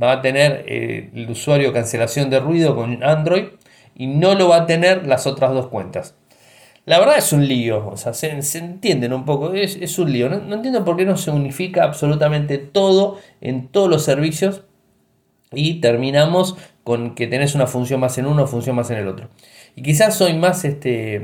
va 0.00 0.12
a 0.12 0.22
tener 0.22 0.64
eh, 0.68 1.10
el 1.14 1.30
usuario 1.30 1.72
cancelación 1.72 2.30
de 2.30 2.38
ruido 2.38 2.76
con 2.76 3.02
Android 3.02 3.46
y 3.96 4.06
no 4.06 4.36
lo 4.36 4.48
va 4.48 4.58
a 4.58 4.66
tener 4.66 5.06
las 5.06 5.26
otras 5.26 5.52
dos 5.52 5.66
cuentas. 5.66 6.14
La 6.90 6.98
verdad 6.98 7.18
es 7.18 7.32
un 7.32 7.46
lío, 7.46 7.86
o 7.86 7.96
sea, 7.96 8.12
se, 8.14 8.32
entienden 8.58 9.12
un 9.12 9.24
poco, 9.24 9.52
es, 9.52 9.96
un 10.00 10.12
lío. 10.12 10.28
No, 10.28 10.56
entiendo 10.56 10.84
por 10.84 10.96
qué 10.96 11.04
no 11.04 11.16
se 11.16 11.30
unifica 11.30 11.84
absolutamente 11.84 12.58
todo 12.58 13.20
en 13.40 13.68
todos 13.68 13.88
los 13.88 14.02
servicios 14.02 14.64
y 15.52 15.80
terminamos 15.80 16.56
con 16.82 17.14
que 17.14 17.28
tenés 17.28 17.54
una 17.54 17.68
función 17.68 18.00
más 18.00 18.18
en 18.18 18.26
uno, 18.26 18.44
función 18.48 18.74
más 18.74 18.90
en 18.90 18.96
el 18.96 19.06
otro. 19.06 19.28
Y 19.76 19.82
quizás 19.82 20.16
soy 20.16 20.32
más, 20.34 20.64
este, 20.64 21.22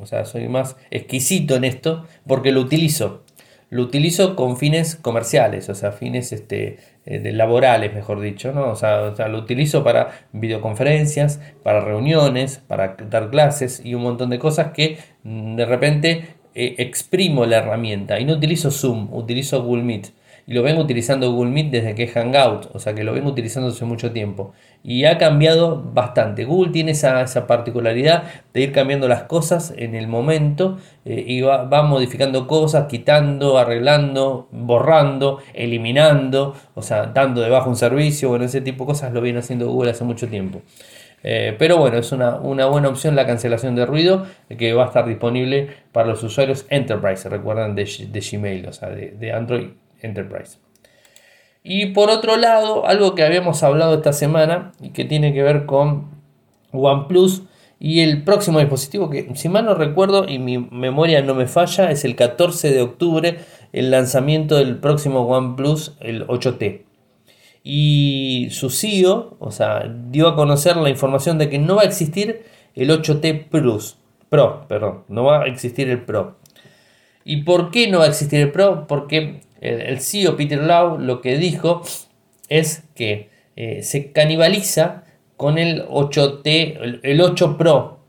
o 0.00 0.06
sea, 0.06 0.24
soy 0.24 0.46
más 0.46 0.76
exquisito 0.92 1.56
en 1.56 1.64
esto 1.64 2.06
porque 2.24 2.52
lo 2.52 2.60
utilizo. 2.60 3.24
Lo 3.70 3.82
utilizo 3.82 4.36
con 4.36 4.56
fines 4.56 4.96
comerciales, 4.96 5.68
o 5.68 5.74
sea, 5.74 5.92
fines 5.92 6.32
este, 6.32 6.78
eh, 7.06 7.32
laborales, 7.32 7.94
mejor 7.94 8.20
dicho, 8.20 8.52
¿no? 8.52 8.70
O 8.70 8.76
sea, 8.76 9.10
lo 9.28 9.38
utilizo 9.38 9.84
para 9.84 10.10
videoconferencias, 10.32 11.40
para 11.62 11.80
reuniones, 11.80 12.58
para 12.66 12.96
dar 13.08 13.30
clases 13.30 13.80
y 13.84 13.94
un 13.94 14.02
montón 14.02 14.30
de 14.30 14.38
cosas 14.38 14.72
que 14.72 14.98
mm, 15.22 15.56
de 15.56 15.66
repente 15.66 16.24
eh, 16.54 16.74
exprimo 16.78 17.46
la 17.46 17.58
herramienta 17.58 18.18
y 18.18 18.24
no 18.24 18.34
utilizo 18.34 18.72
Zoom, 18.72 19.14
utilizo 19.14 19.62
Google 19.62 19.84
Meet 19.84 20.19
y 20.46 20.54
lo 20.54 20.62
vengo 20.62 20.82
utilizando 20.82 21.30
Google 21.32 21.50
Meet 21.50 21.70
desde 21.70 21.94
que 21.94 22.04
es 22.04 22.12
Hangout, 22.12 22.70
o 22.74 22.78
sea 22.78 22.94
que 22.94 23.04
lo 23.04 23.12
vengo 23.12 23.30
utilizando 23.30 23.68
hace 23.68 23.84
mucho 23.84 24.12
tiempo. 24.12 24.52
Y 24.82 25.04
ha 25.04 25.18
cambiado 25.18 25.82
bastante. 25.92 26.44
Google 26.44 26.72
tiene 26.72 26.92
esa, 26.92 27.46
particularidad 27.46 28.24
de 28.52 28.62
ir 28.62 28.72
cambiando 28.72 29.08
las 29.08 29.24
cosas 29.24 29.74
en 29.76 29.94
el 29.94 30.08
momento 30.08 30.78
eh, 31.04 31.22
y 31.26 31.42
va, 31.42 31.82
modificando 31.82 32.46
cosas, 32.46 32.86
quitando, 32.86 33.58
arreglando, 33.58 34.48
borrando, 34.50 35.38
eliminando, 35.54 36.54
o 36.74 36.82
sea, 36.82 37.06
dando 37.06 37.42
debajo 37.42 37.68
un 37.68 37.76
servicio, 37.76 38.30
bueno, 38.30 38.44
ese 38.44 38.60
tipo 38.60 38.84
de 38.84 38.88
cosas 38.88 39.12
lo 39.12 39.20
viene 39.20 39.40
haciendo 39.40 39.68
Google 39.68 39.90
hace 39.90 40.04
mucho 40.04 40.28
tiempo. 40.28 40.62
Eh, 41.22 41.54
pero 41.58 41.76
bueno, 41.76 41.98
es 41.98 42.12
una, 42.12 42.36
buena 42.38 42.88
opción 42.88 43.14
la 43.14 43.26
cancelación 43.26 43.74
de 43.74 43.84
ruido 43.84 44.26
que 44.58 44.72
va 44.72 44.84
a 44.84 44.86
estar 44.86 45.06
disponible 45.06 45.68
para 45.92 46.08
los 46.08 46.22
usuarios 46.22 46.64
Enterprise, 46.70 47.28
recuerdan 47.28 47.74
de, 47.74 47.84
Gmail, 47.84 48.66
o 48.66 48.72
sea, 48.72 48.88
de 48.88 49.32
Android 49.32 49.68
Enterprise. 50.02 50.58
Y 51.62 51.86
por 51.86 52.10
otro 52.10 52.36
lado, 52.36 52.86
algo 52.86 53.14
que 53.14 53.22
habíamos 53.22 53.62
hablado 53.62 53.94
esta 53.94 54.12
semana 54.12 54.72
y 54.80 54.90
que 54.90 55.04
tiene 55.04 55.34
que 55.34 55.42
ver 55.42 55.66
con 55.66 56.08
OnePlus 56.72 57.42
y 57.78 58.00
el 58.00 58.24
próximo 58.24 58.58
dispositivo 58.58 59.08
que, 59.08 59.30
si 59.34 59.48
mal 59.48 59.64
no 59.64 59.74
recuerdo 59.74 60.28
y 60.28 60.38
mi 60.38 60.58
memoria 60.58 61.22
no 61.22 61.34
me 61.34 61.46
falla, 61.46 61.90
es 61.90 62.04
el 62.04 62.14
14 62.14 62.72
de 62.72 62.82
octubre 62.82 63.38
el 63.72 63.90
lanzamiento 63.90 64.56
del 64.56 64.78
próximo 64.78 65.20
OnePlus, 65.22 65.96
el 66.00 66.26
8T. 66.26 66.82
Y 67.62 68.48
su 68.50 68.70
CEO, 68.70 69.36
o 69.38 69.50
sea, 69.50 69.90
dio 70.10 70.28
a 70.28 70.36
conocer 70.36 70.76
la 70.76 70.90
información 70.90 71.38
de 71.38 71.48
que 71.48 71.58
no 71.58 71.76
va 71.76 71.82
a 71.82 71.86
existir 71.86 72.42
el 72.74 72.90
8T 72.90 73.48
Plus. 73.48 73.96
Pro, 74.28 74.66
perdón, 74.68 75.04
no 75.08 75.24
va 75.24 75.42
a 75.42 75.46
existir 75.46 75.88
el 75.88 76.02
Pro. 76.02 76.36
¿Y 77.24 77.42
por 77.42 77.70
qué 77.70 77.88
no 77.88 77.98
va 77.98 78.04
a 78.04 78.08
existir 78.08 78.40
el 78.40 78.52
Pro? 78.52 78.86
Porque 78.86 79.40
el, 79.60 80.00
CEO 80.00 80.36
Peter 80.36 80.62
Lau 80.62 80.98
lo 80.98 81.20
que 81.20 81.36
dijo 81.36 81.82
es 82.48 82.84
que 82.94 83.30
eh, 83.56 83.82
se 83.82 84.12
canibaliza 84.12 85.04
con 85.36 85.58
el 85.58 85.86
8T, 85.86 87.00
el, 87.02 87.20
8 87.20 87.56
Pro. 87.56 88.00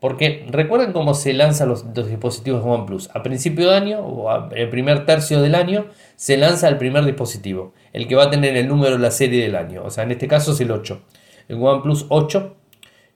Porque 0.00 0.46
recuerden 0.48 0.92
cómo 0.92 1.14
se 1.14 1.32
lanzan 1.32 1.68
los, 1.68 1.92
dispositivos 1.92 2.62
OnePlus. 2.64 3.10
A 3.14 3.24
principio 3.24 3.70
de 3.70 3.76
año 3.76 4.00
o 4.00 4.52
el 4.54 4.68
primer 4.68 5.04
tercio 5.04 5.42
del 5.42 5.56
año 5.56 5.86
se 6.14 6.36
lanza 6.36 6.68
el 6.68 6.76
primer 6.76 7.04
dispositivo. 7.04 7.74
El 7.92 8.06
que 8.06 8.14
va 8.14 8.24
a 8.24 8.30
tener 8.30 8.56
el 8.56 8.68
número 8.68 8.92
de 8.92 9.02
la 9.02 9.10
serie 9.10 9.42
del 9.42 9.56
año. 9.56 9.82
O 9.84 9.90
sea, 9.90 10.04
en 10.04 10.12
este 10.12 10.28
caso 10.28 10.52
es 10.52 10.60
el 10.60 10.70
8. 10.70 11.00
El 11.48 11.60
OnePlus 11.60 12.06
8 12.10 12.56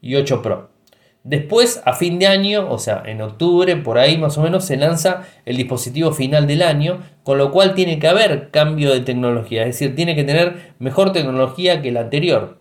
y 0.01 0.17
8 0.17 0.43
Pro. 0.43 0.72
Después, 1.25 1.83
a 1.85 1.93
fin 1.93 2.19
de 2.19 2.26
año, 2.26 2.69
o 2.69 2.79
sea, 2.79 3.02
en 3.07 3.23
octubre, 3.23 3.76
por 3.76 3.99
ahí 3.99 4.19
más 4.19 4.37
o 4.38 4.43
menos, 4.43 4.64
se 4.64 4.76
lanza 4.76 5.23
el 5.45 5.57
dispositivo 5.57 6.11
final 6.11 6.49
del 6.49 6.62
año, 6.62 7.00
con 7.23 7.38
lo 7.38 7.52
cual 7.52 7.75
tiene 7.75 8.00
que 8.00 8.09
haber 8.09 8.50
cambio 8.50 8.93
de 8.93 9.00
tecnología, 9.00 9.62
es 9.62 9.79
decir, 9.79 9.95
tiene 9.95 10.17
que 10.17 10.25
tener 10.25 10.73
mejor 10.81 11.12
tecnología 11.12 11.81
que 11.81 11.93
la 11.93 12.00
anterior. 12.00 12.59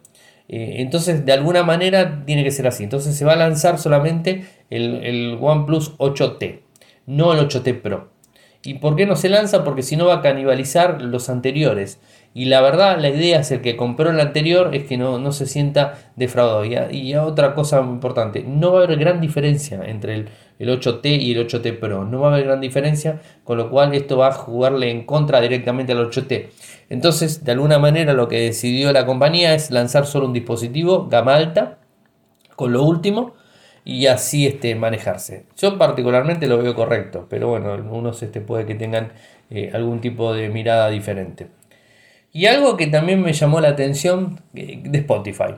Eh, 0.48 0.75
entonces, 0.77 1.25
de 1.25 1.34
alguna 1.34 1.63
manera, 1.63 2.24
tiene 2.25 2.44
que 2.44 2.51
ser 2.51 2.68
así. 2.68 2.84
Entonces, 2.84 3.15
se 3.15 3.25
va 3.25 3.34
a 3.34 3.38
lanzar 3.38 3.80
solamente 3.80 4.46
el, 4.70 5.03
el 5.06 5.38
OnePlus 5.41 5.98
8T, 5.98 6.60
no 7.08 7.34
el 7.34 7.48
8T 7.48 7.82
Pro. 7.82 8.12
¿Y 8.63 8.75
por 8.75 8.96
qué 8.96 9.08
no 9.08 9.15
se 9.15 9.30
lanza? 9.30 9.63
Porque 9.63 9.82
si 9.82 9.96
no 9.96 10.06
va 10.06 10.15
a 10.15 10.22
canibalizar 10.22 11.01
los 11.01 11.30
anteriores. 11.30 12.00
Y 12.33 12.45
la 12.45 12.61
verdad, 12.61 12.97
la 13.00 13.09
idea 13.09 13.41
es 13.41 13.51
el 13.51 13.61
que 13.61 13.75
compró 13.75 14.09
el 14.09 14.19
anterior 14.19 14.73
es 14.73 14.85
que 14.85 14.97
no, 14.97 15.31
se 15.33 15.45
sienta 15.45 16.00
defraudado. 16.15 16.63
Y, 16.63 17.13
otra 17.15 17.53
cosa 17.53 17.81
importante, 17.81 18.43
no 18.47 18.71
va 18.71 18.81
a 18.81 18.83
haber 18.85 18.97
gran 18.97 19.19
diferencia 19.19 19.81
entre 19.83 20.15
el, 20.15 20.29
8T 20.59 21.19
y 21.19 21.33
el 21.33 21.45
8T 21.45 21.79
Pro. 21.79 22.05
No 22.05 22.21
va 22.21 22.29
a 22.29 22.33
haber 22.33 22.45
gran 22.45 22.61
diferencia, 22.61 23.19
con 23.43 23.57
lo 23.57 23.69
cual 23.69 23.93
esto 23.93 24.17
va 24.17 24.27
a 24.27 24.31
jugarle 24.31 24.91
en 24.91 25.05
contra 25.05 25.41
directamente 25.41 25.91
al 25.91 26.09
8T. 26.09 26.47
Entonces, 26.89 27.43
de 27.43 27.51
alguna 27.51 27.79
manera, 27.79 28.13
lo 28.13 28.29
que 28.29 28.39
decidió 28.39 28.93
la 28.93 29.05
compañía 29.05 29.53
es 29.53 29.69
lanzar 29.71 30.05
solo 30.05 30.27
un 30.27 30.33
dispositivo 30.33 31.07
gama 31.09 31.35
alta, 31.35 31.79
con 32.55 32.71
lo 32.71 32.83
último, 32.83 33.33
y 33.83 34.05
así 34.05 34.47
este, 34.47 34.75
manejarse. 34.75 35.45
Yo 35.57 35.77
particularmente 35.77 36.47
lo 36.47 36.57
veo 36.59 36.75
correcto, 36.75 37.27
pero 37.29 37.50
bueno, 37.50 37.73
algunos 37.73 38.21
este, 38.23 38.39
puede 38.39 38.65
que 38.65 38.75
tengan 38.75 39.11
eh, 39.50 39.71
algún 39.73 40.00
tipo 40.00 40.33
de 40.33 40.50
mirada 40.50 40.89
diferente. 40.89 41.47
Y 42.33 42.45
algo 42.45 42.77
que 42.77 42.88
también 42.88 43.21
me 43.21 43.33
llamó 43.33 43.59
la 43.59 43.69
atención 43.69 44.41
eh, 44.53 44.81
de 44.83 45.00
Spotify. 45.00 45.55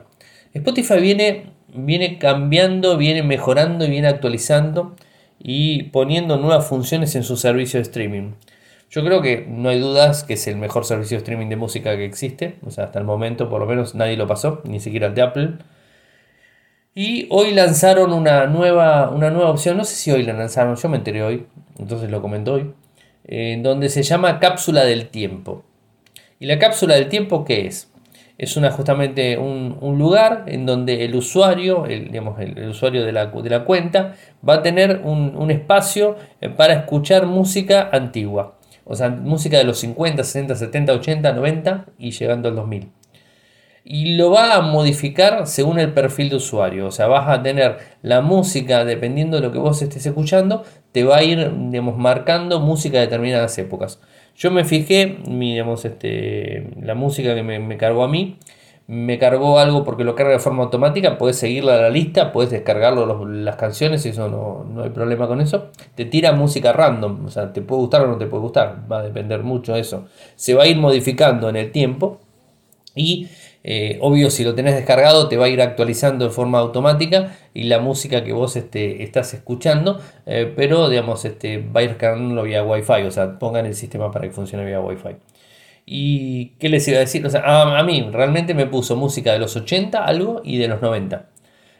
Spotify 0.52 1.00
viene, 1.00 1.46
viene 1.68 2.18
cambiando, 2.18 2.96
viene 2.96 3.22
mejorando 3.22 3.84
y 3.84 3.90
viene 3.90 4.08
actualizando 4.08 4.96
y 5.38 5.84
poniendo 5.84 6.36
nuevas 6.36 6.66
funciones 6.66 7.14
en 7.16 7.22
su 7.22 7.36
servicio 7.36 7.78
de 7.78 7.82
streaming. 7.82 8.32
Yo 8.90 9.04
creo 9.04 9.22
que 9.22 9.44
no 9.48 9.68
hay 9.70 9.80
dudas 9.80 10.22
que 10.24 10.34
es 10.34 10.46
el 10.46 10.56
mejor 10.56 10.84
servicio 10.84 11.16
de 11.16 11.22
streaming 11.22 11.48
de 11.48 11.56
música 11.56 11.96
que 11.96 12.04
existe. 12.04 12.56
O 12.64 12.70
sea, 12.70 12.84
hasta 12.84 12.98
el 12.98 13.04
momento 13.04 13.48
por 13.48 13.60
lo 13.60 13.66
menos 13.66 13.94
nadie 13.94 14.16
lo 14.16 14.26
pasó, 14.26 14.62
ni 14.64 14.80
siquiera 14.80 15.08
el 15.08 15.14
de 15.14 15.22
Apple. 15.22 15.54
Y 16.94 17.26
hoy 17.30 17.52
lanzaron 17.52 18.12
una 18.12 18.46
nueva, 18.46 19.10
una 19.10 19.30
nueva 19.30 19.50
opción, 19.50 19.76
no 19.76 19.84
sé 19.84 19.96
si 19.96 20.12
hoy 20.12 20.22
la 20.22 20.32
lanzaron, 20.32 20.76
yo 20.76 20.88
me 20.88 20.96
enteré 20.98 21.24
hoy, 21.24 21.46
entonces 21.76 22.08
lo 22.08 22.22
comento 22.22 22.52
hoy, 22.54 22.72
en 23.24 23.64
donde 23.64 23.88
se 23.88 24.04
llama 24.04 24.38
cápsula 24.38 24.84
del 24.84 25.08
tiempo. 25.08 25.64
¿Y 26.44 26.46
la 26.46 26.58
cápsula 26.58 26.96
del 26.96 27.08
tiempo 27.08 27.42
qué 27.42 27.66
es? 27.66 27.90
Es 28.36 28.58
una, 28.58 28.70
justamente 28.70 29.38
un, 29.38 29.78
lugar 29.98 30.44
en 30.46 30.66
donde 30.66 31.06
el 31.06 31.14
usuario, 31.14 31.86
el, 31.86 32.08
digamos, 32.08 32.38
el, 32.38 32.68
usuario 32.68 33.02
de 33.02 33.12
la, 33.12 33.28
de 33.28 33.48
la, 33.48 33.64
cuenta, 33.64 34.14
va 34.46 34.56
a 34.56 34.62
tener 34.62 35.00
un, 35.04 35.50
espacio 35.50 36.18
eh, 36.42 36.50
para 36.50 36.74
escuchar 36.74 37.24
música 37.24 37.88
antigua. 37.90 38.58
O 38.84 38.94
sea, 38.94 39.08
música 39.08 39.56
de 39.56 39.64
los 39.64 39.78
50, 39.78 40.22
60, 40.22 40.54
70, 40.54 40.92
80, 40.92 41.32
90 41.32 41.86
y 41.96 42.10
llegando 42.10 42.50
al 42.50 42.56
2000. 42.56 42.90
Y 43.82 44.16
lo 44.16 44.30
va 44.30 44.56
a 44.56 44.60
modificar 44.60 45.46
según 45.46 45.78
el 45.78 45.94
perfil 45.94 46.28
de 46.28 46.36
usuario. 46.36 46.88
O 46.88 46.90
sea, 46.90 47.06
vas 47.06 47.26
a 47.26 47.42
tener 47.42 47.78
la 48.02 48.20
música, 48.20 48.84
dependiendo 48.84 49.38
de 49.38 49.44
lo 49.44 49.50
que 49.50 49.58
vos 49.58 49.80
estés 49.80 50.04
escuchando, 50.04 50.62
te 50.92 51.04
va 51.04 51.16
a 51.16 51.22
ir 51.22 51.50
digamos, 51.70 51.96
marcando 51.96 52.60
música 52.60 52.98
de 52.98 53.06
determinadas 53.06 53.56
épocas. 53.56 53.98
Yo 54.36 54.50
me 54.50 54.64
fijé, 54.64 55.18
digamos, 55.26 55.84
este, 55.84 56.70
la 56.80 56.94
música 56.94 57.34
que 57.34 57.42
me, 57.42 57.76
cargó 57.76 58.04
a 58.04 58.08
mí 58.08 58.36
me 58.86 59.18
cargó 59.18 59.58
algo 59.58 59.82
porque 59.82 60.04
lo 60.04 60.14
carga 60.14 60.32
de 60.32 60.38
forma 60.38 60.64
automática, 60.64 61.16
puedes 61.16 61.38
seguirla 61.38 61.74
a 61.76 61.80
la 61.80 61.88
lista, 61.88 62.32
puedes 62.32 62.50
descargarlo 62.50 63.24
las 63.24 63.56
canciones, 63.56 64.04
eso 64.04 64.28
no, 64.28 64.64
no, 64.64 64.82
hay 64.82 64.90
problema 64.90 65.26
con 65.26 65.40
eso. 65.40 65.70
Te 65.94 66.04
tira 66.04 66.32
música 66.32 66.72
random, 66.72 67.24
o 67.24 67.30
sea, 67.30 67.52
te 67.52 67.62
puede 67.62 67.80
gustar 67.80 68.02
o 68.02 68.08
no 68.08 68.18
te 68.18 68.26
puede 68.26 68.42
gustar, 68.42 68.84
va 68.90 68.98
a 68.98 69.02
depender 69.02 69.42
mucho 69.42 69.72
de 69.72 69.80
eso. 69.80 70.06
Se 70.36 70.52
va 70.52 70.64
a 70.64 70.66
ir 70.66 70.76
modificando 70.76 71.48
en 71.48 71.56
el 71.56 71.72
tiempo 71.72 72.20
y 72.94 73.28
eh, 73.66 73.98
obvio 74.02 74.30
si 74.30 74.44
lo 74.44 74.54
tenés 74.54 74.74
descargado 74.74 75.26
te 75.28 75.38
va 75.38 75.46
a 75.46 75.48
ir 75.48 75.62
actualizando 75.62 76.26
de 76.26 76.30
forma 76.30 76.58
automática 76.58 77.34
y 77.54 77.64
la 77.64 77.80
música 77.80 78.22
que 78.22 78.34
vos 78.34 78.56
este, 78.56 79.02
estás 79.02 79.32
escuchando, 79.32 80.00
eh, 80.26 80.52
pero 80.54 80.90
digamos 80.90 81.24
este, 81.24 81.58
va 81.58 81.80
a 81.80 81.82
ir 81.82 81.96
cargándolo 81.96 82.42
vía 82.42 82.62
Wi-Fi, 82.62 83.02
o 83.06 83.10
sea, 83.10 83.38
pongan 83.38 83.64
el 83.64 83.74
sistema 83.74 84.10
para 84.10 84.26
que 84.26 84.32
funcione 84.32 84.66
vía 84.66 84.80
Wi-Fi. 84.80 85.16
¿Y 85.86 86.50
qué 86.58 86.68
les 86.68 86.86
iba 86.88 86.98
a 86.98 87.00
decir? 87.00 87.24
O 87.26 87.30
sea, 87.30 87.78
a, 87.78 87.82
mí 87.82 88.08
realmente 88.10 88.54
me 88.54 88.66
puso 88.66 88.96
música 88.96 89.32
de 89.32 89.38
los 89.38 89.54
80, 89.56 90.04
algo, 90.04 90.40
y 90.44 90.58
de 90.58 90.68
los 90.68 90.80
90. 90.80 91.26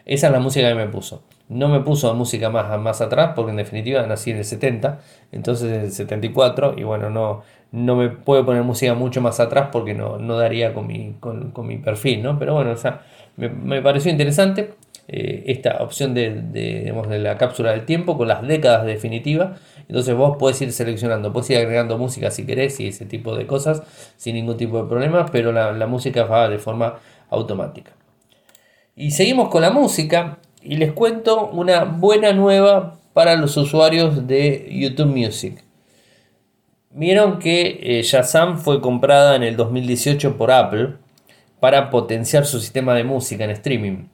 Esa 0.05 0.27
es 0.27 0.33
la 0.33 0.41
música 0.41 0.69
que 0.69 0.75
me 0.75 0.89
puso. 0.89 1.23
No 1.49 1.69
me 1.69 1.81
puso 1.81 2.13
música 2.15 2.51
más, 2.51 2.79
más 2.81 3.01
atrás, 3.01 3.33
porque 3.35 3.51
en 3.51 3.57
definitiva 3.57 4.07
nací 4.07 4.31
en 4.31 4.39
el 4.39 4.45
70, 4.45 5.01
entonces 5.33 5.73
en 5.73 5.81
el 5.83 5.93
74, 5.93 6.75
y 6.77 6.83
bueno, 6.83 7.11
no, 7.11 7.43
no 7.75 7.97
me 7.97 8.09
puedo 8.09 8.47
poner 8.47 8.63
música 8.63 8.95
mucho 8.95 9.21
más 9.21 9.41
atrás 9.41 9.71
porque 9.73 9.95
no, 9.95 10.19
no 10.19 10.37
daría 10.37 10.73
con 10.73 10.87
mi, 10.87 11.15
con, 11.19 11.53
mi 11.67 11.79
perfil, 11.79 12.23
¿no? 12.23 12.39
Pero 12.39 12.55
bueno, 12.55 12.71
o 12.71 12.77
sea, 12.77 13.03
me, 13.37 13.49
me 13.49 13.83
pareció 13.83 14.13
interesante. 14.13 14.75
Eh, 15.07 15.45
esta 15.49 15.83
opción 15.83 16.15
de, 16.15 16.31
de, 16.31 17.19
la 17.19 17.37
cápsula 17.37 17.73
del 17.73 17.85
tiempo 17.85 18.17
con 18.17 18.29
las 18.29 18.47
décadas 18.47 18.87
definitivas. 18.87 19.61
Entonces 19.89 20.15
vos 20.15 20.37
podés 20.39 20.63
ir 20.63 20.73
seleccionando, 20.73 21.33
podés 21.33 21.51
ir 21.51 21.59
agregando 21.59 21.99
música 21.99 22.31
si 22.31 22.47
querés 22.47 22.79
y 22.81 22.87
ese 22.87 23.05
tipo 23.05 23.37
de 23.37 23.47
cosas 23.47 23.83
sin 24.17 24.37
ningún 24.37 24.57
tipo 24.57 24.81
de 24.81 24.89
problema, 24.89 25.27
pero 25.27 25.53
la, 25.53 25.73
la 25.73 25.87
música 25.87 26.25
va 26.25 26.49
de 26.49 26.59
forma 26.59 27.01
automática. 27.29 27.93
Y 28.97 29.11
seguimos 29.11 29.49
con 29.49 29.63
la 29.63 29.73
música 29.73 30.39
y 30.63 30.77
les 30.77 30.93
cuento 30.93 31.49
una 31.49 31.85
buena 31.85 32.33
nueva 32.33 32.99
para 33.13 33.35
los 33.37 33.57
usuarios 33.57 34.27
de 34.27 34.69
YouTube 34.71 35.15
Music. 35.15 35.64
Vieron 36.97 37.41
que 37.41 37.81
eh, 37.83 38.03
Shazam 38.05 38.57
fue 38.57 38.81
comprada 38.81 39.35
en 39.35 39.43
el 39.43 39.57
2018 39.57 40.37
por 40.37 40.53
Apple 40.53 40.91
para 41.59 41.91
potenciar 41.91 42.47
su 42.47 42.61
sistema 42.61 42.95
de 42.95 43.03
música 43.03 43.43
en 43.43 43.51
streaming 43.51 44.07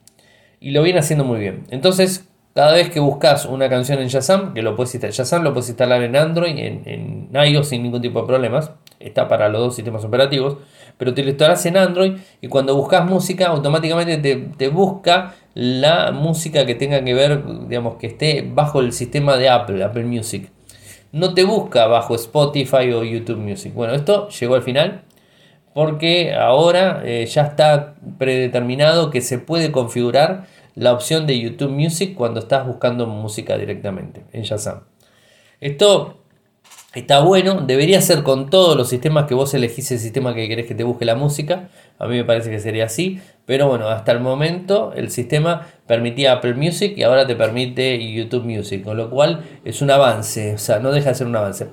y 0.59 0.71
lo 0.71 0.81
viene 0.81 0.97
haciendo 0.97 1.23
muy 1.23 1.39
bien. 1.39 1.65
Entonces, 1.69 2.27
cada 2.55 2.73
vez 2.73 2.89
que 2.89 2.99
buscas 2.99 3.45
una 3.45 3.69
canción 3.69 3.99
en 3.99 4.07
Shazam, 4.07 4.55
que 4.55 4.63
lo 4.63 4.75
puedes 4.75 4.95
instalar, 4.95 5.13
Shazam 5.13 5.43
lo 5.43 5.53
puedes 5.53 5.69
instalar 5.69 6.01
en 6.01 6.15
Android, 6.15 6.57
en, 6.57 6.81
en 6.85 7.29
iOS 7.31 7.69
sin 7.69 7.83
ningún 7.83 8.01
tipo 8.01 8.21
de 8.21 8.25
problemas, 8.25 8.71
está 8.99 9.27
para 9.27 9.47
los 9.47 9.61
dos 9.61 9.75
sistemas 9.75 10.03
operativos, 10.03 10.57
pero 10.97 11.13
te 11.13 11.21
lo 11.21 11.29
instalas 11.29 11.63
en 11.67 11.77
Android 11.77 12.13
y 12.41 12.47
cuando 12.47 12.75
buscas 12.75 13.05
música, 13.05 13.49
automáticamente 13.49 14.17
te, 14.17 14.35
te, 14.57 14.69
busca 14.69 15.35
la 15.53 16.11
música 16.11 16.65
que 16.65 16.73
tenga 16.73 17.03
que 17.03 17.13
ver, 17.13 17.43
digamos, 17.67 17.97
que 17.97 18.07
esté 18.07 18.49
bajo 18.51 18.79
el 18.79 18.91
sistema 18.91 19.37
de 19.37 19.49
Apple, 19.49 19.83
Apple 19.83 20.05
Music. 20.05 20.49
No 21.11 21.33
te 21.33 21.43
busca 21.43 21.87
bajo 21.87 22.15
Spotify 22.15 22.91
o 22.93 23.03
YouTube 23.03 23.37
Music. 23.37 23.73
Bueno, 23.73 23.93
esto 23.93 24.29
llegó 24.29 24.55
al 24.55 24.63
final 24.63 25.03
porque 25.73 26.33
ahora 26.33 27.01
eh, 27.05 27.25
ya 27.25 27.43
está 27.43 27.95
predeterminado 28.17 29.09
que 29.09 29.21
se 29.21 29.37
puede 29.37 29.71
configurar 29.71 30.47
la 30.75 30.93
opción 30.93 31.27
de 31.27 31.39
YouTube 31.39 31.71
Music 31.71 32.15
cuando 32.15 32.39
estás 32.39 32.65
buscando 32.65 33.05
música 33.07 33.57
directamente 33.57 34.23
en 34.31 34.43
Shazam. 34.43 34.81
Esto 35.59 36.20
está 36.93 37.21
bueno, 37.21 37.61
debería 37.61 38.01
ser 38.01 38.23
con 38.23 38.49
todos 38.49 38.75
los 38.75 38.89
sistemas 38.89 39.25
que 39.25 39.33
vos 39.33 39.53
elegís 39.53 39.91
el 39.91 39.99
sistema 39.99 40.33
que 40.35 40.47
querés 40.47 40.65
que 40.65 40.75
te 40.75 40.83
busque 40.83 41.05
la 41.05 41.15
música. 41.15 41.69
A 41.99 42.07
mí 42.07 42.17
me 42.17 42.25
parece 42.25 42.49
que 42.49 42.59
sería 42.59 42.85
así, 42.85 43.19
pero 43.45 43.67
bueno, 43.67 43.87
hasta 43.87 44.11
el 44.11 44.19
momento 44.19 44.91
el 44.93 45.09
sistema 45.09 45.67
permitía 45.87 46.33
Apple 46.33 46.55
Music 46.55 46.93
y 46.97 47.03
ahora 47.03 47.25
te 47.25 47.35
permite 47.35 47.97
YouTube 48.13 48.43
Music, 48.43 48.83
con 48.83 48.97
lo 48.97 49.09
cual 49.09 49.41
es 49.63 49.81
un 49.81 49.91
avance, 49.91 50.55
o 50.55 50.57
sea, 50.57 50.79
no 50.79 50.91
deja 50.91 51.09
de 51.09 51.15
ser 51.15 51.27
un 51.27 51.35
avance. 51.35 51.67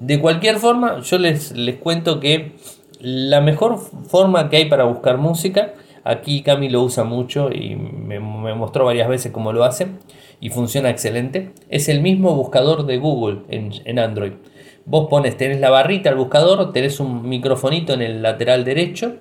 De 0.00 0.20
cualquier 0.20 0.58
forma, 0.58 1.00
yo 1.00 1.18
les, 1.18 1.52
les 1.52 1.76
cuento 1.76 2.20
que 2.20 2.56
la 3.00 3.40
mejor 3.40 3.78
forma 3.78 4.48
que 4.48 4.56
hay 4.56 4.64
para 4.66 4.84
buscar 4.84 5.18
música, 5.18 5.74
aquí 6.04 6.42
Cami 6.42 6.68
lo 6.68 6.82
usa 6.82 7.04
mucho 7.04 7.50
y 7.52 7.76
me, 7.76 8.18
mostró 8.18 8.86
varias 8.86 9.08
veces 9.08 9.30
cómo 9.30 9.52
lo 9.52 9.64
hace 9.64 9.88
y 10.40 10.50
funciona 10.50 10.90
excelente, 10.90 11.52
es 11.68 11.88
el 11.88 12.00
mismo 12.00 12.34
buscador 12.34 12.86
de 12.86 12.98
Google 12.98 13.40
en, 13.48 13.72
en 13.84 13.98
Android. 13.98 14.32
Vos 14.86 15.08
pones, 15.08 15.38
tenés 15.38 15.60
la 15.60 15.70
barrita 15.70 16.10
al 16.10 16.16
buscador, 16.16 16.70
tenés 16.72 17.00
un 17.00 17.26
microfonito 17.26 17.94
en 17.94 18.02
el 18.02 18.20
lateral 18.20 18.64
derecho, 18.64 19.14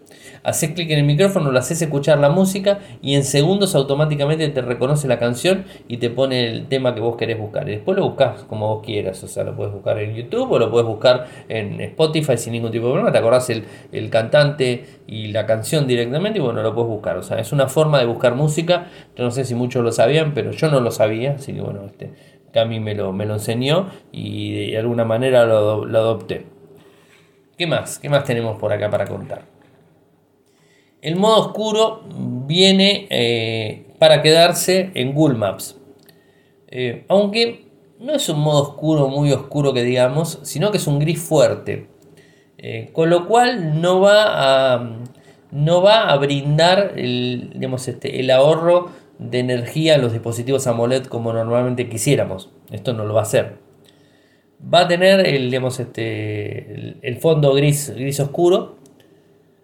haces 0.44 0.72
clic 0.72 0.92
en 0.92 1.00
el 1.00 1.06
micrófono, 1.06 1.52
lo 1.52 1.60
haces 1.60 1.82
escuchar 1.82 2.20
la 2.20 2.30
música 2.30 2.80
y 3.02 3.16
en 3.16 3.24
segundos 3.24 3.74
automáticamente 3.74 4.50
te 4.50 4.62
reconoce 4.62 5.08
la 5.08 5.20
canción 5.20 5.64
y 5.88 5.98
te 5.98 6.10
pone 6.10 6.50
el 6.50 6.68
tema 6.68 6.94
que 6.94 7.00
vos 7.00 7.16
querés 7.16 7.40
buscar. 7.40 7.70
Y 7.70 7.76
después 7.76 7.98
lo 7.98 8.04
buscas 8.04 8.44
como 8.44 8.76
vos 8.76 8.86
quieras, 8.86 9.24
o 9.24 9.28
sea, 9.30 9.46
lo 9.46 9.56
puedes 9.56 9.72
buscar 9.72 9.98
en 10.00 10.14
YouTube 10.14 10.52
o 10.52 10.60
lo 10.60 10.70
puedes 10.70 10.86
buscar 10.86 11.28
en 11.48 11.80
Spotify 11.80 12.38
sin 12.38 12.52
ningún 12.52 12.72
tipo 12.72 12.88
de 12.88 12.92
problema. 12.92 13.14
Te 13.14 13.20
acordás 13.20 13.50
el, 13.50 13.64
el 13.94 14.10
cantante 14.10 14.86
y 15.08 15.28
la 15.28 15.46
canción 15.46 15.88
directamente 15.88 16.40
y 16.40 16.42
bueno, 16.42 16.62
lo 16.62 16.76
puedes 16.76 16.90
buscar. 16.90 17.16
O 17.16 17.24
sea, 17.24 17.40
es 17.40 17.54
una 17.54 17.68
forma 17.68 18.00
de 18.00 18.06
buscar 18.06 18.36
música. 18.36 18.88
Yo 19.16 19.24
no 19.24 19.32
sé 19.32 19.46
si 19.46 19.56
muchos 19.56 19.82
lo 19.82 19.94
sabían, 19.94 20.34
pero 20.34 20.52
yo 20.52 20.70
no 20.70 20.82
lo 20.82 20.92
sabía, 20.92 21.36
así 21.36 21.54
que 21.54 21.62
bueno, 21.62 21.86
este 21.86 22.12
Cami 22.54 22.80
me 22.80 22.94
lo, 22.94 23.12
me 23.12 23.26
lo 23.26 23.34
enseñó 23.34 23.90
y 24.12 24.68
de 24.72 24.78
alguna 24.78 25.04
manera 25.06 25.46
lo, 25.46 25.84
adopté. 25.98 26.46
¿Qué 27.58 27.66
más? 27.66 27.98
¿Qué 28.00 28.10
más 28.10 28.24
tenemos 28.24 28.60
por 28.60 28.72
acá 28.72 28.90
para 28.90 29.08
contar? 29.08 29.46
El 31.02 31.16
modo 31.16 31.48
oscuro 31.48 32.04
viene 32.48 33.08
eh, 33.10 33.88
para 34.00 34.22
quedarse 34.22 34.92
en 34.94 35.14
Google 35.14 35.38
Maps. 35.38 35.78
Eh, 36.68 37.06
aunque 37.10 37.66
no 38.00 38.14
es 38.14 38.30
un 38.30 38.40
modo 38.40 38.62
oscuro, 38.62 39.08
muy 39.08 39.32
oscuro 39.32 39.74
que 39.74 39.84
digamos, 39.84 40.40
sino 40.44 40.72
que 40.72 40.78
es 40.78 40.88
un 40.88 41.00
gris 41.00 41.20
fuerte. 41.20 41.88
Eh, 42.58 42.92
con 42.94 43.10
lo 43.10 43.28
cual 43.28 43.82
no 43.82 44.00
va 44.00 44.76
a, 44.76 44.98
no 45.52 45.82
va 45.82 46.10
a 46.10 46.18
brindar 46.18 46.94
el, 46.96 47.52
digamos, 47.56 47.88
este, 47.88 48.20
el 48.20 48.30
ahorro 48.30 48.90
de 49.20 49.40
energía 49.40 49.96
en 49.96 50.02
los 50.02 50.12
dispositivos 50.12 50.68
AMOLED 50.68 51.06
como 51.06 51.34
normalmente 51.34 51.88
quisiéramos. 51.90 52.50
Esto 52.72 52.94
no 52.94 53.06
lo 53.06 53.14
va 53.14 53.22
a 53.22 53.24
hacer. 53.24 53.58
Va 54.74 54.82
a 54.82 54.88
tener 54.88 55.26
el, 55.28 55.50
digamos, 55.50 55.80
este, 55.80 56.96
el 57.02 57.18
fondo 57.18 57.54
gris, 57.54 57.92
gris 57.96 58.20
oscuro. 58.20 58.78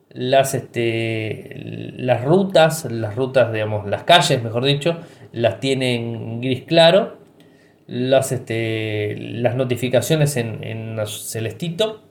Las, 0.10 0.56
este, 0.56 1.94
las 1.98 2.24
rutas, 2.26 2.86
las 2.92 3.16
rutas, 3.16 3.54
digamos, 3.54 3.88
las 3.88 4.04
calles, 4.04 4.44
mejor 4.44 4.66
dicho, 4.66 4.98
las 5.32 5.60
tienen 5.60 6.42
gris 6.42 6.64
claro. 6.64 7.18
Las, 7.88 8.32
este, 8.32 9.16
las 9.18 9.56
notificaciones 9.56 10.36
en, 10.38 10.64
en 10.64 10.98
celestito. 11.08 12.04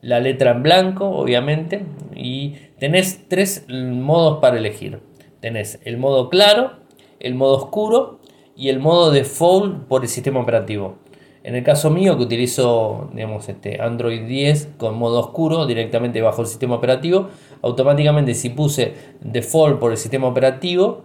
La 0.00 0.18
letra 0.18 0.52
en 0.52 0.62
blanco, 0.62 1.10
obviamente. 1.10 1.84
Y 2.16 2.54
tenés 2.78 3.28
tres 3.28 3.66
modos 3.68 4.40
para 4.40 4.56
elegir. 4.56 4.98
Tenés 5.40 5.80
el 5.84 5.96
modo 5.96 6.28
claro, 6.28 6.72
el 7.18 7.34
modo 7.34 7.56
oscuro 7.56 8.20
y 8.56 8.68
el 8.68 8.78
modo 8.78 9.10
default 9.10 9.86
por 9.86 10.02
el 10.02 10.08
sistema 10.08 10.40
operativo. 10.40 10.96
En 11.42 11.54
el 11.54 11.64
caso 11.64 11.90
mío, 11.90 12.18
que 12.18 12.24
utilizo 12.24 13.08
digamos, 13.14 13.48
este 13.48 13.80
Android 13.80 14.26
10 14.26 14.74
con 14.76 14.98
modo 14.98 15.20
oscuro 15.20 15.64
directamente 15.64 16.20
bajo 16.20 16.42
el 16.42 16.48
sistema 16.48 16.74
operativo, 16.74 17.28
automáticamente 17.62 18.34
si 18.34 18.50
puse 18.50 18.92
default 19.22 19.78
por 19.78 19.92
el 19.92 19.96
sistema 19.96 20.28
operativo, 20.28 21.04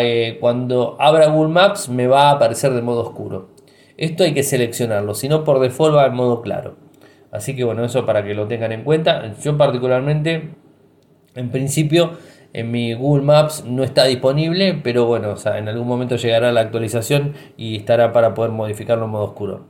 eh, 0.00 0.38
cuando 0.40 0.96
abra 0.98 1.26
Google 1.26 1.52
Maps 1.52 1.90
me 1.90 2.06
va 2.06 2.30
a 2.30 2.32
aparecer 2.32 2.72
de 2.72 2.80
modo 2.80 3.02
oscuro. 3.02 3.48
Esto 3.98 4.24
hay 4.24 4.32
que 4.32 4.42
seleccionarlo, 4.42 5.14
si 5.14 5.28
no 5.28 5.44
por 5.44 5.60
default 5.60 5.96
va 5.96 6.06
en 6.06 6.14
modo 6.14 6.40
claro. 6.40 6.76
Así 7.30 7.54
que 7.54 7.64
bueno, 7.64 7.84
eso 7.84 8.06
para 8.06 8.24
que 8.24 8.32
lo 8.32 8.46
tengan 8.46 8.72
en 8.72 8.84
cuenta. 8.84 9.34
Yo 9.42 9.58
particularmente, 9.58 10.50
en 11.34 11.50
principio, 11.50 12.12
en 12.54 12.70
mi 12.70 12.94
Google 12.94 13.24
Maps 13.24 13.64
no 13.66 13.82
está 13.82 14.04
disponible, 14.04 14.80
pero 14.82 15.06
bueno, 15.06 15.30
o 15.30 15.36
sea, 15.36 15.58
en 15.58 15.68
algún 15.68 15.88
momento 15.88 16.14
llegará 16.14 16.52
la 16.52 16.60
actualización 16.60 17.34
y 17.56 17.76
estará 17.76 18.12
para 18.12 18.32
poder 18.32 18.52
modificarlo 18.52 19.06
en 19.06 19.10
modo 19.10 19.24
oscuro. 19.24 19.66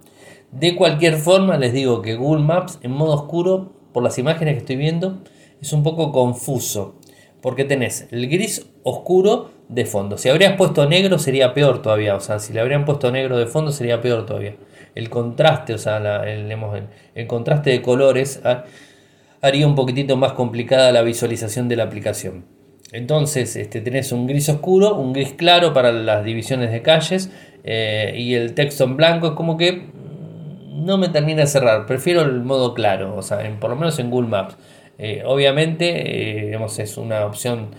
De 0.52 0.76
cualquier 0.76 1.16
forma, 1.16 1.56
les 1.56 1.72
digo 1.72 2.02
que 2.02 2.14
Google 2.14 2.44
Maps 2.44 2.78
en 2.82 2.92
modo 2.92 3.14
oscuro, 3.14 3.72
por 3.92 4.02
las 4.02 4.18
imágenes 4.18 4.54
que 4.54 4.58
estoy 4.58 4.76
viendo, 4.76 5.22
es 5.62 5.72
un 5.72 5.82
poco 5.82 6.12
confuso, 6.12 7.00
porque 7.40 7.64
tenés 7.64 8.06
el 8.10 8.28
gris 8.28 8.66
oscuro 8.82 9.50
de 9.68 9.86
fondo. 9.86 10.18
Si 10.18 10.28
habrías 10.28 10.56
puesto 10.56 10.86
negro 10.86 11.18
sería 11.18 11.54
peor 11.54 11.80
todavía, 11.80 12.14
o 12.14 12.20
sea, 12.20 12.38
si 12.38 12.52
le 12.52 12.60
habrían 12.60 12.84
puesto 12.84 13.10
negro 13.10 13.38
de 13.38 13.46
fondo 13.46 13.72
sería 13.72 14.02
peor 14.02 14.26
todavía. 14.26 14.56
El 14.94 15.08
contraste, 15.08 15.72
o 15.72 15.78
sea, 15.78 15.96
el, 16.24 16.52
el, 17.14 17.26
contraste 17.26 17.70
de 17.70 17.80
colores 17.80 18.42
ah, 18.44 18.64
haría 19.40 19.66
un 19.66 19.74
poquitito 19.74 20.18
más 20.18 20.32
complicada 20.32 20.92
la 20.92 21.00
visualización 21.00 21.66
de 21.68 21.76
la 21.76 21.84
aplicación. 21.84 22.53
Entonces 22.92 23.56
este, 23.56 23.80
tenés 23.80 24.12
un 24.12 24.26
gris 24.26 24.48
oscuro, 24.48 24.96
un 24.96 25.12
gris 25.12 25.32
claro 25.32 25.72
para 25.72 25.92
las 25.92 26.24
divisiones 26.24 26.70
de 26.70 26.82
calles 26.82 27.30
eh, 27.64 28.14
y 28.16 28.34
el 28.34 28.54
texto 28.54 28.84
en 28.84 28.96
blanco 28.96 29.28
es 29.28 29.32
como 29.32 29.56
que 29.56 29.72
mm, 29.72 30.84
no 30.84 30.98
me 30.98 31.08
termina 31.08 31.40
de 31.42 31.46
cerrar. 31.46 31.86
Prefiero 31.86 32.22
el 32.22 32.42
modo 32.42 32.74
claro, 32.74 33.16
o 33.16 33.22
sea, 33.22 33.38
por 33.58 33.70
lo 33.70 33.76
menos 33.76 33.98
en 33.98 34.10
Google 34.10 34.28
Maps. 34.28 34.56
Eh, 34.98 35.22
obviamente, 35.26 36.52
eh, 36.52 36.58
es 36.78 36.96
una 36.96 37.26
opción 37.26 37.70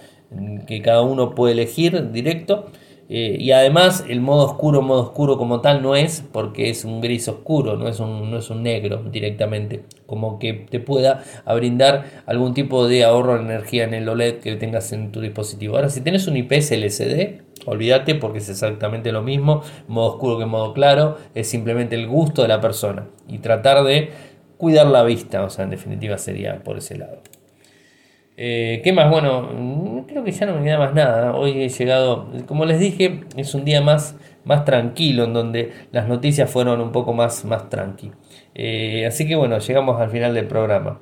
que 0.68 0.82
cada 0.82 1.02
uno 1.02 1.34
puede 1.34 1.54
elegir 1.54 2.12
directo. 2.12 2.72
Eh, 3.08 3.38
y 3.40 3.52
además 3.52 4.04
el 4.10 4.20
modo 4.20 4.46
oscuro, 4.46 4.82
modo 4.82 5.02
oscuro 5.02 5.38
como 5.38 5.62
tal 5.62 5.84
no 5.84 5.96
es 5.96 6.24
porque 6.32 6.70
es 6.70 6.86
un 6.86 7.02
gris 7.02 7.28
oscuro, 7.28 7.78
no 7.78 7.88
es 7.88 8.00
un, 8.00 8.32
no 8.32 8.38
es 8.40 8.50
un 8.50 8.64
negro 8.64 9.04
directamente, 9.12 9.84
como 10.08 10.40
que 10.40 10.54
te 10.54 10.80
pueda 10.80 11.24
brindar 11.46 12.24
algún 12.26 12.56
tipo 12.56 12.88
de 12.88 13.04
ahorro 13.04 13.36
de 13.36 13.44
energía 13.44 13.84
en 13.84 13.94
el 13.94 14.10
OLED 14.10 14.40
que 14.40 14.56
tengas 14.56 14.92
en 14.92 15.12
tu 15.12 15.22
dispositivo. 15.22 15.76
Ahora, 15.76 15.90
si 15.90 16.02
tienes 16.02 16.28
un 16.28 16.36
IPS 16.38 16.72
LCD, 16.72 17.42
olvídate 17.68 18.16
porque 18.16 18.40
es 18.40 18.50
exactamente 18.50 19.12
lo 19.12 19.22
mismo, 19.22 19.62
modo 19.88 20.14
oscuro 20.14 20.40
que 20.40 20.46
modo 20.46 20.74
claro, 20.74 21.18
es 21.36 21.48
simplemente 21.48 21.96
el 21.96 22.08
gusto 22.08 22.42
de 22.42 22.48
la 22.48 22.60
persona 22.60 23.08
y 23.28 23.38
tratar 23.38 23.84
de 23.84 24.10
cuidar 24.58 24.88
la 24.88 25.04
vista, 25.04 25.44
o 25.44 25.50
sea, 25.50 25.66
en 25.66 25.72
definitiva 25.72 26.18
sería 26.18 26.64
por 26.64 26.78
ese 26.78 26.98
lado. 26.98 27.20
Eh, 28.38 28.82
¿Qué 28.84 28.92
más? 28.92 29.10
Bueno, 29.10 30.04
creo 30.08 30.24
que 30.24 30.32
ya 30.32 30.46
no 30.46 30.56
me 30.56 30.64
queda 30.64 30.78
más 30.78 30.94
nada. 30.94 31.34
Hoy 31.36 31.64
he 31.64 31.70
llegado, 31.70 32.28
como 32.48 32.66
les 32.66 32.80
dije, 32.80 33.22
es 33.38 33.56
un 33.56 33.64
día 33.64 33.82
más, 33.82 34.18
más 34.44 34.66
tranquilo, 34.66 35.24
en 35.24 35.34
donde 35.34 35.72
las 35.92 36.08
noticias 36.08 36.50
fueron 36.50 36.82
un 36.82 36.92
poco 36.92 37.14
más, 37.14 37.46
más 37.46 37.70
tranqui. 37.70 38.12
Eh, 38.54 39.06
así 39.08 39.28
que 39.28 39.36
bueno, 39.36 39.58
llegamos 39.60 40.02
al 40.02 40.10
final 40.10 40.34
del 40.34 40.48
programa. 40.48 41.00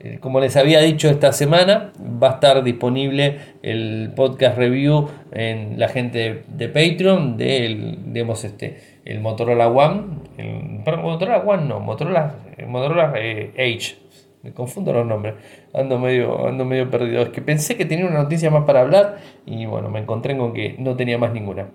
Eh, 0.00 0.18
como 0.20 0.40
les 0.40 0.56
había 0.56 0.80
dicho 0.80 1.08
esta 1.08 1.32
semana, 1.32 1.92
va 2.22 2.30
a 2.30 2.34
estar 2.34 2.62
disponible 2.64 3.38
el 3.62 4.12
podcast 4.16 4.58
review 4.58 5.08
en 5.32 5.78
la 5.78 5.88
gente 5.88 6.42
de, 6.48 6.68
Patreon 6.68 7.36
del, 7.36 8.00
este, 8.42 8.80
el 9.04 9.20
Motorola 9.20 9.68
One, 9.68 10.02
el, 10.36 10.80
Motorola 10.84 11.38
One 11.38 11.66
no, 11.66 11.80
Motorola, 11.80 12.34
Motorola 12.66 13.14
Edge 13.16 14.03
me 14.44 14.52
confundo 14.52 14.92
los 14.92 15.06
nombres, 15.06 15.34
ando 15.72 15.98
medio, 15.98 16.46
ando 16.46 16.66
medio 16.66 16.90
perdido. 16.90 17.22
Es 17.22 17.30
que 17.30 17.40
pensé 17.40 17.76
que 17.76 17.86
tenía 17.86 18.04
una 18.06 18.22
noticia 18.22 18.50
más 18.50 18.64
para 18.64 18.82
hablar 18.82 19.16
y 19.46 19.64
bueno, 19.64 19.88
me 19.88 20.00
encontré 20.00 20.36
con 20.36 20.52
que 20.52 20.76
no 20.78 20.96
tenía 20.96 21.16
más 21.16 21.32
ninguna. 21.32 21.70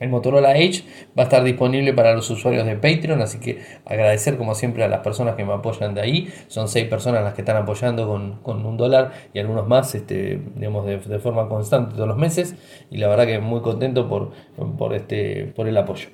El 0.00 0.10
Motorola 0.10 0.56
Edge 0.58 0.84
va 1.16 1.22
a 1.22 1.24
estar 1.24 1.42
disponible 1.44 1.94
para 1.94 2.14
los 2.14 2.28
usuarios 2.28 2.66
de 2.66 2.74
Patreon, 2.74 3.22
así 3.22 3.38
que 3.38 3.60
agradecer 3.86 4.36
como 4.36 4.54
siempre 4.54 4.84
a 4.84 4.88
las 4.88 5.00
personas 5.00 5.36
que 5.36 5.44
me 5.44 5.52
apoyan 5.52 5.94
de 5.94 6.00
ahí. 6.02 6.28
Son 6.48 6.68
seis 6.68 6.88
personas 6.88 7.22
las 7.22 7.32
que 7.32 7.42
están 7.42 7.56
apoyando 7.56 8.06
con, 8.42 8.66
un 8.66 8.76
dólar 8.76 9.12
y 9.32 9.38
algunos 9.38 9.66
más, 9.66 9.94
este, 9.94 10.40
digamos, 10.56 10.84
de, 10.84 10.98
forma 11.20 11.48
constante 11.48 11.94
todos 11.94 12.08
los 12.08 12.18
meses. 12.18 12.56
Y 12.90 12.98
la 12.98 13.08
verdad 13.08 13.24
que 13.24 13.38
muy 13.38 13.60
contento 13.60 14.08
por, 14.08 14.32
por, 14.76 14.94
este, 14.94 15.52
por 15.54 15.68
el 15.68 15.76
apoyo. 15.76 16.08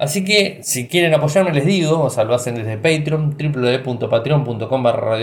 Así 0.00 0.24
que 0.24 0.60
si 0.62 0.88
quieren 0.88 1.12
apoyarme 1.12 1.52
les 1.52 1.66
digo, 1.66 2.00
o 2.00 2.08
sea, 2.08 2.24
lo 2.24 2.34
hacen 2.34 2.54
desde 2.54 2.78
Patreon, 2.78 3.36
www.patreon.com 3.36 4.82
barra 4.82 5.18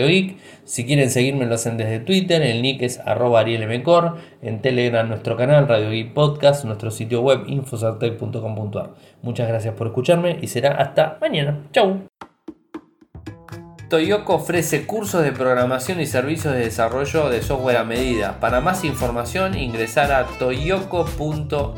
Si 0.65 0.85
quieren 0.85 1.09
seguirme 1.09 1.47
lo 1.47 1.55
hacen 1.55 1.77
desde 1.77 1.99
Twitter, 1.99 2.43
el 2.43 2.61
nick 2.61 2.83
es 2.83 2.99
arroba 2.99 3.39
arielmcor, 3.39 4.17
en 4.43 4.61
Telegram 4.61 5.09
nuestro 5.09 5.35
canal 5.35 5.67
Radio 5.67 5.89
Geek 5.89 6.13
Podcast, 6.13 6.63
nuestro 6.65 6.91
sitio 6.91 7.21
web 7.21 7.45
infosartec.com.ar. 7.47 8.93
Muchas 9.23 9.47
gracias 9.47 9.73
por 9.73 9.87
escucharme 9.87 10.37
y 10.43 10.47
será 10.47 10.75
hasta 10.75 11.17
mañana. 11.21 11.63
Chau. 11.71 12.01
Toyoko 13.89 14.35
ofrece 14.35 14.85
cursos 14.85 15.23
de 15.23 15.31
programación 15.31 15.99
y 16.01 16.05
servicios 16.05 16.53
de 16.53 16.59
desarrollo 16.59 17.29
de 17.29 17.41
software 17.41 17.77
a 17.77 17.83
medida. 17.83 18.39
Para 18.39 18.61
más 18.61 18.83
información 18.83 19.57
ingresar 19.57 20.11
a 20.11 20.27
toyoko.io 20.37 21.77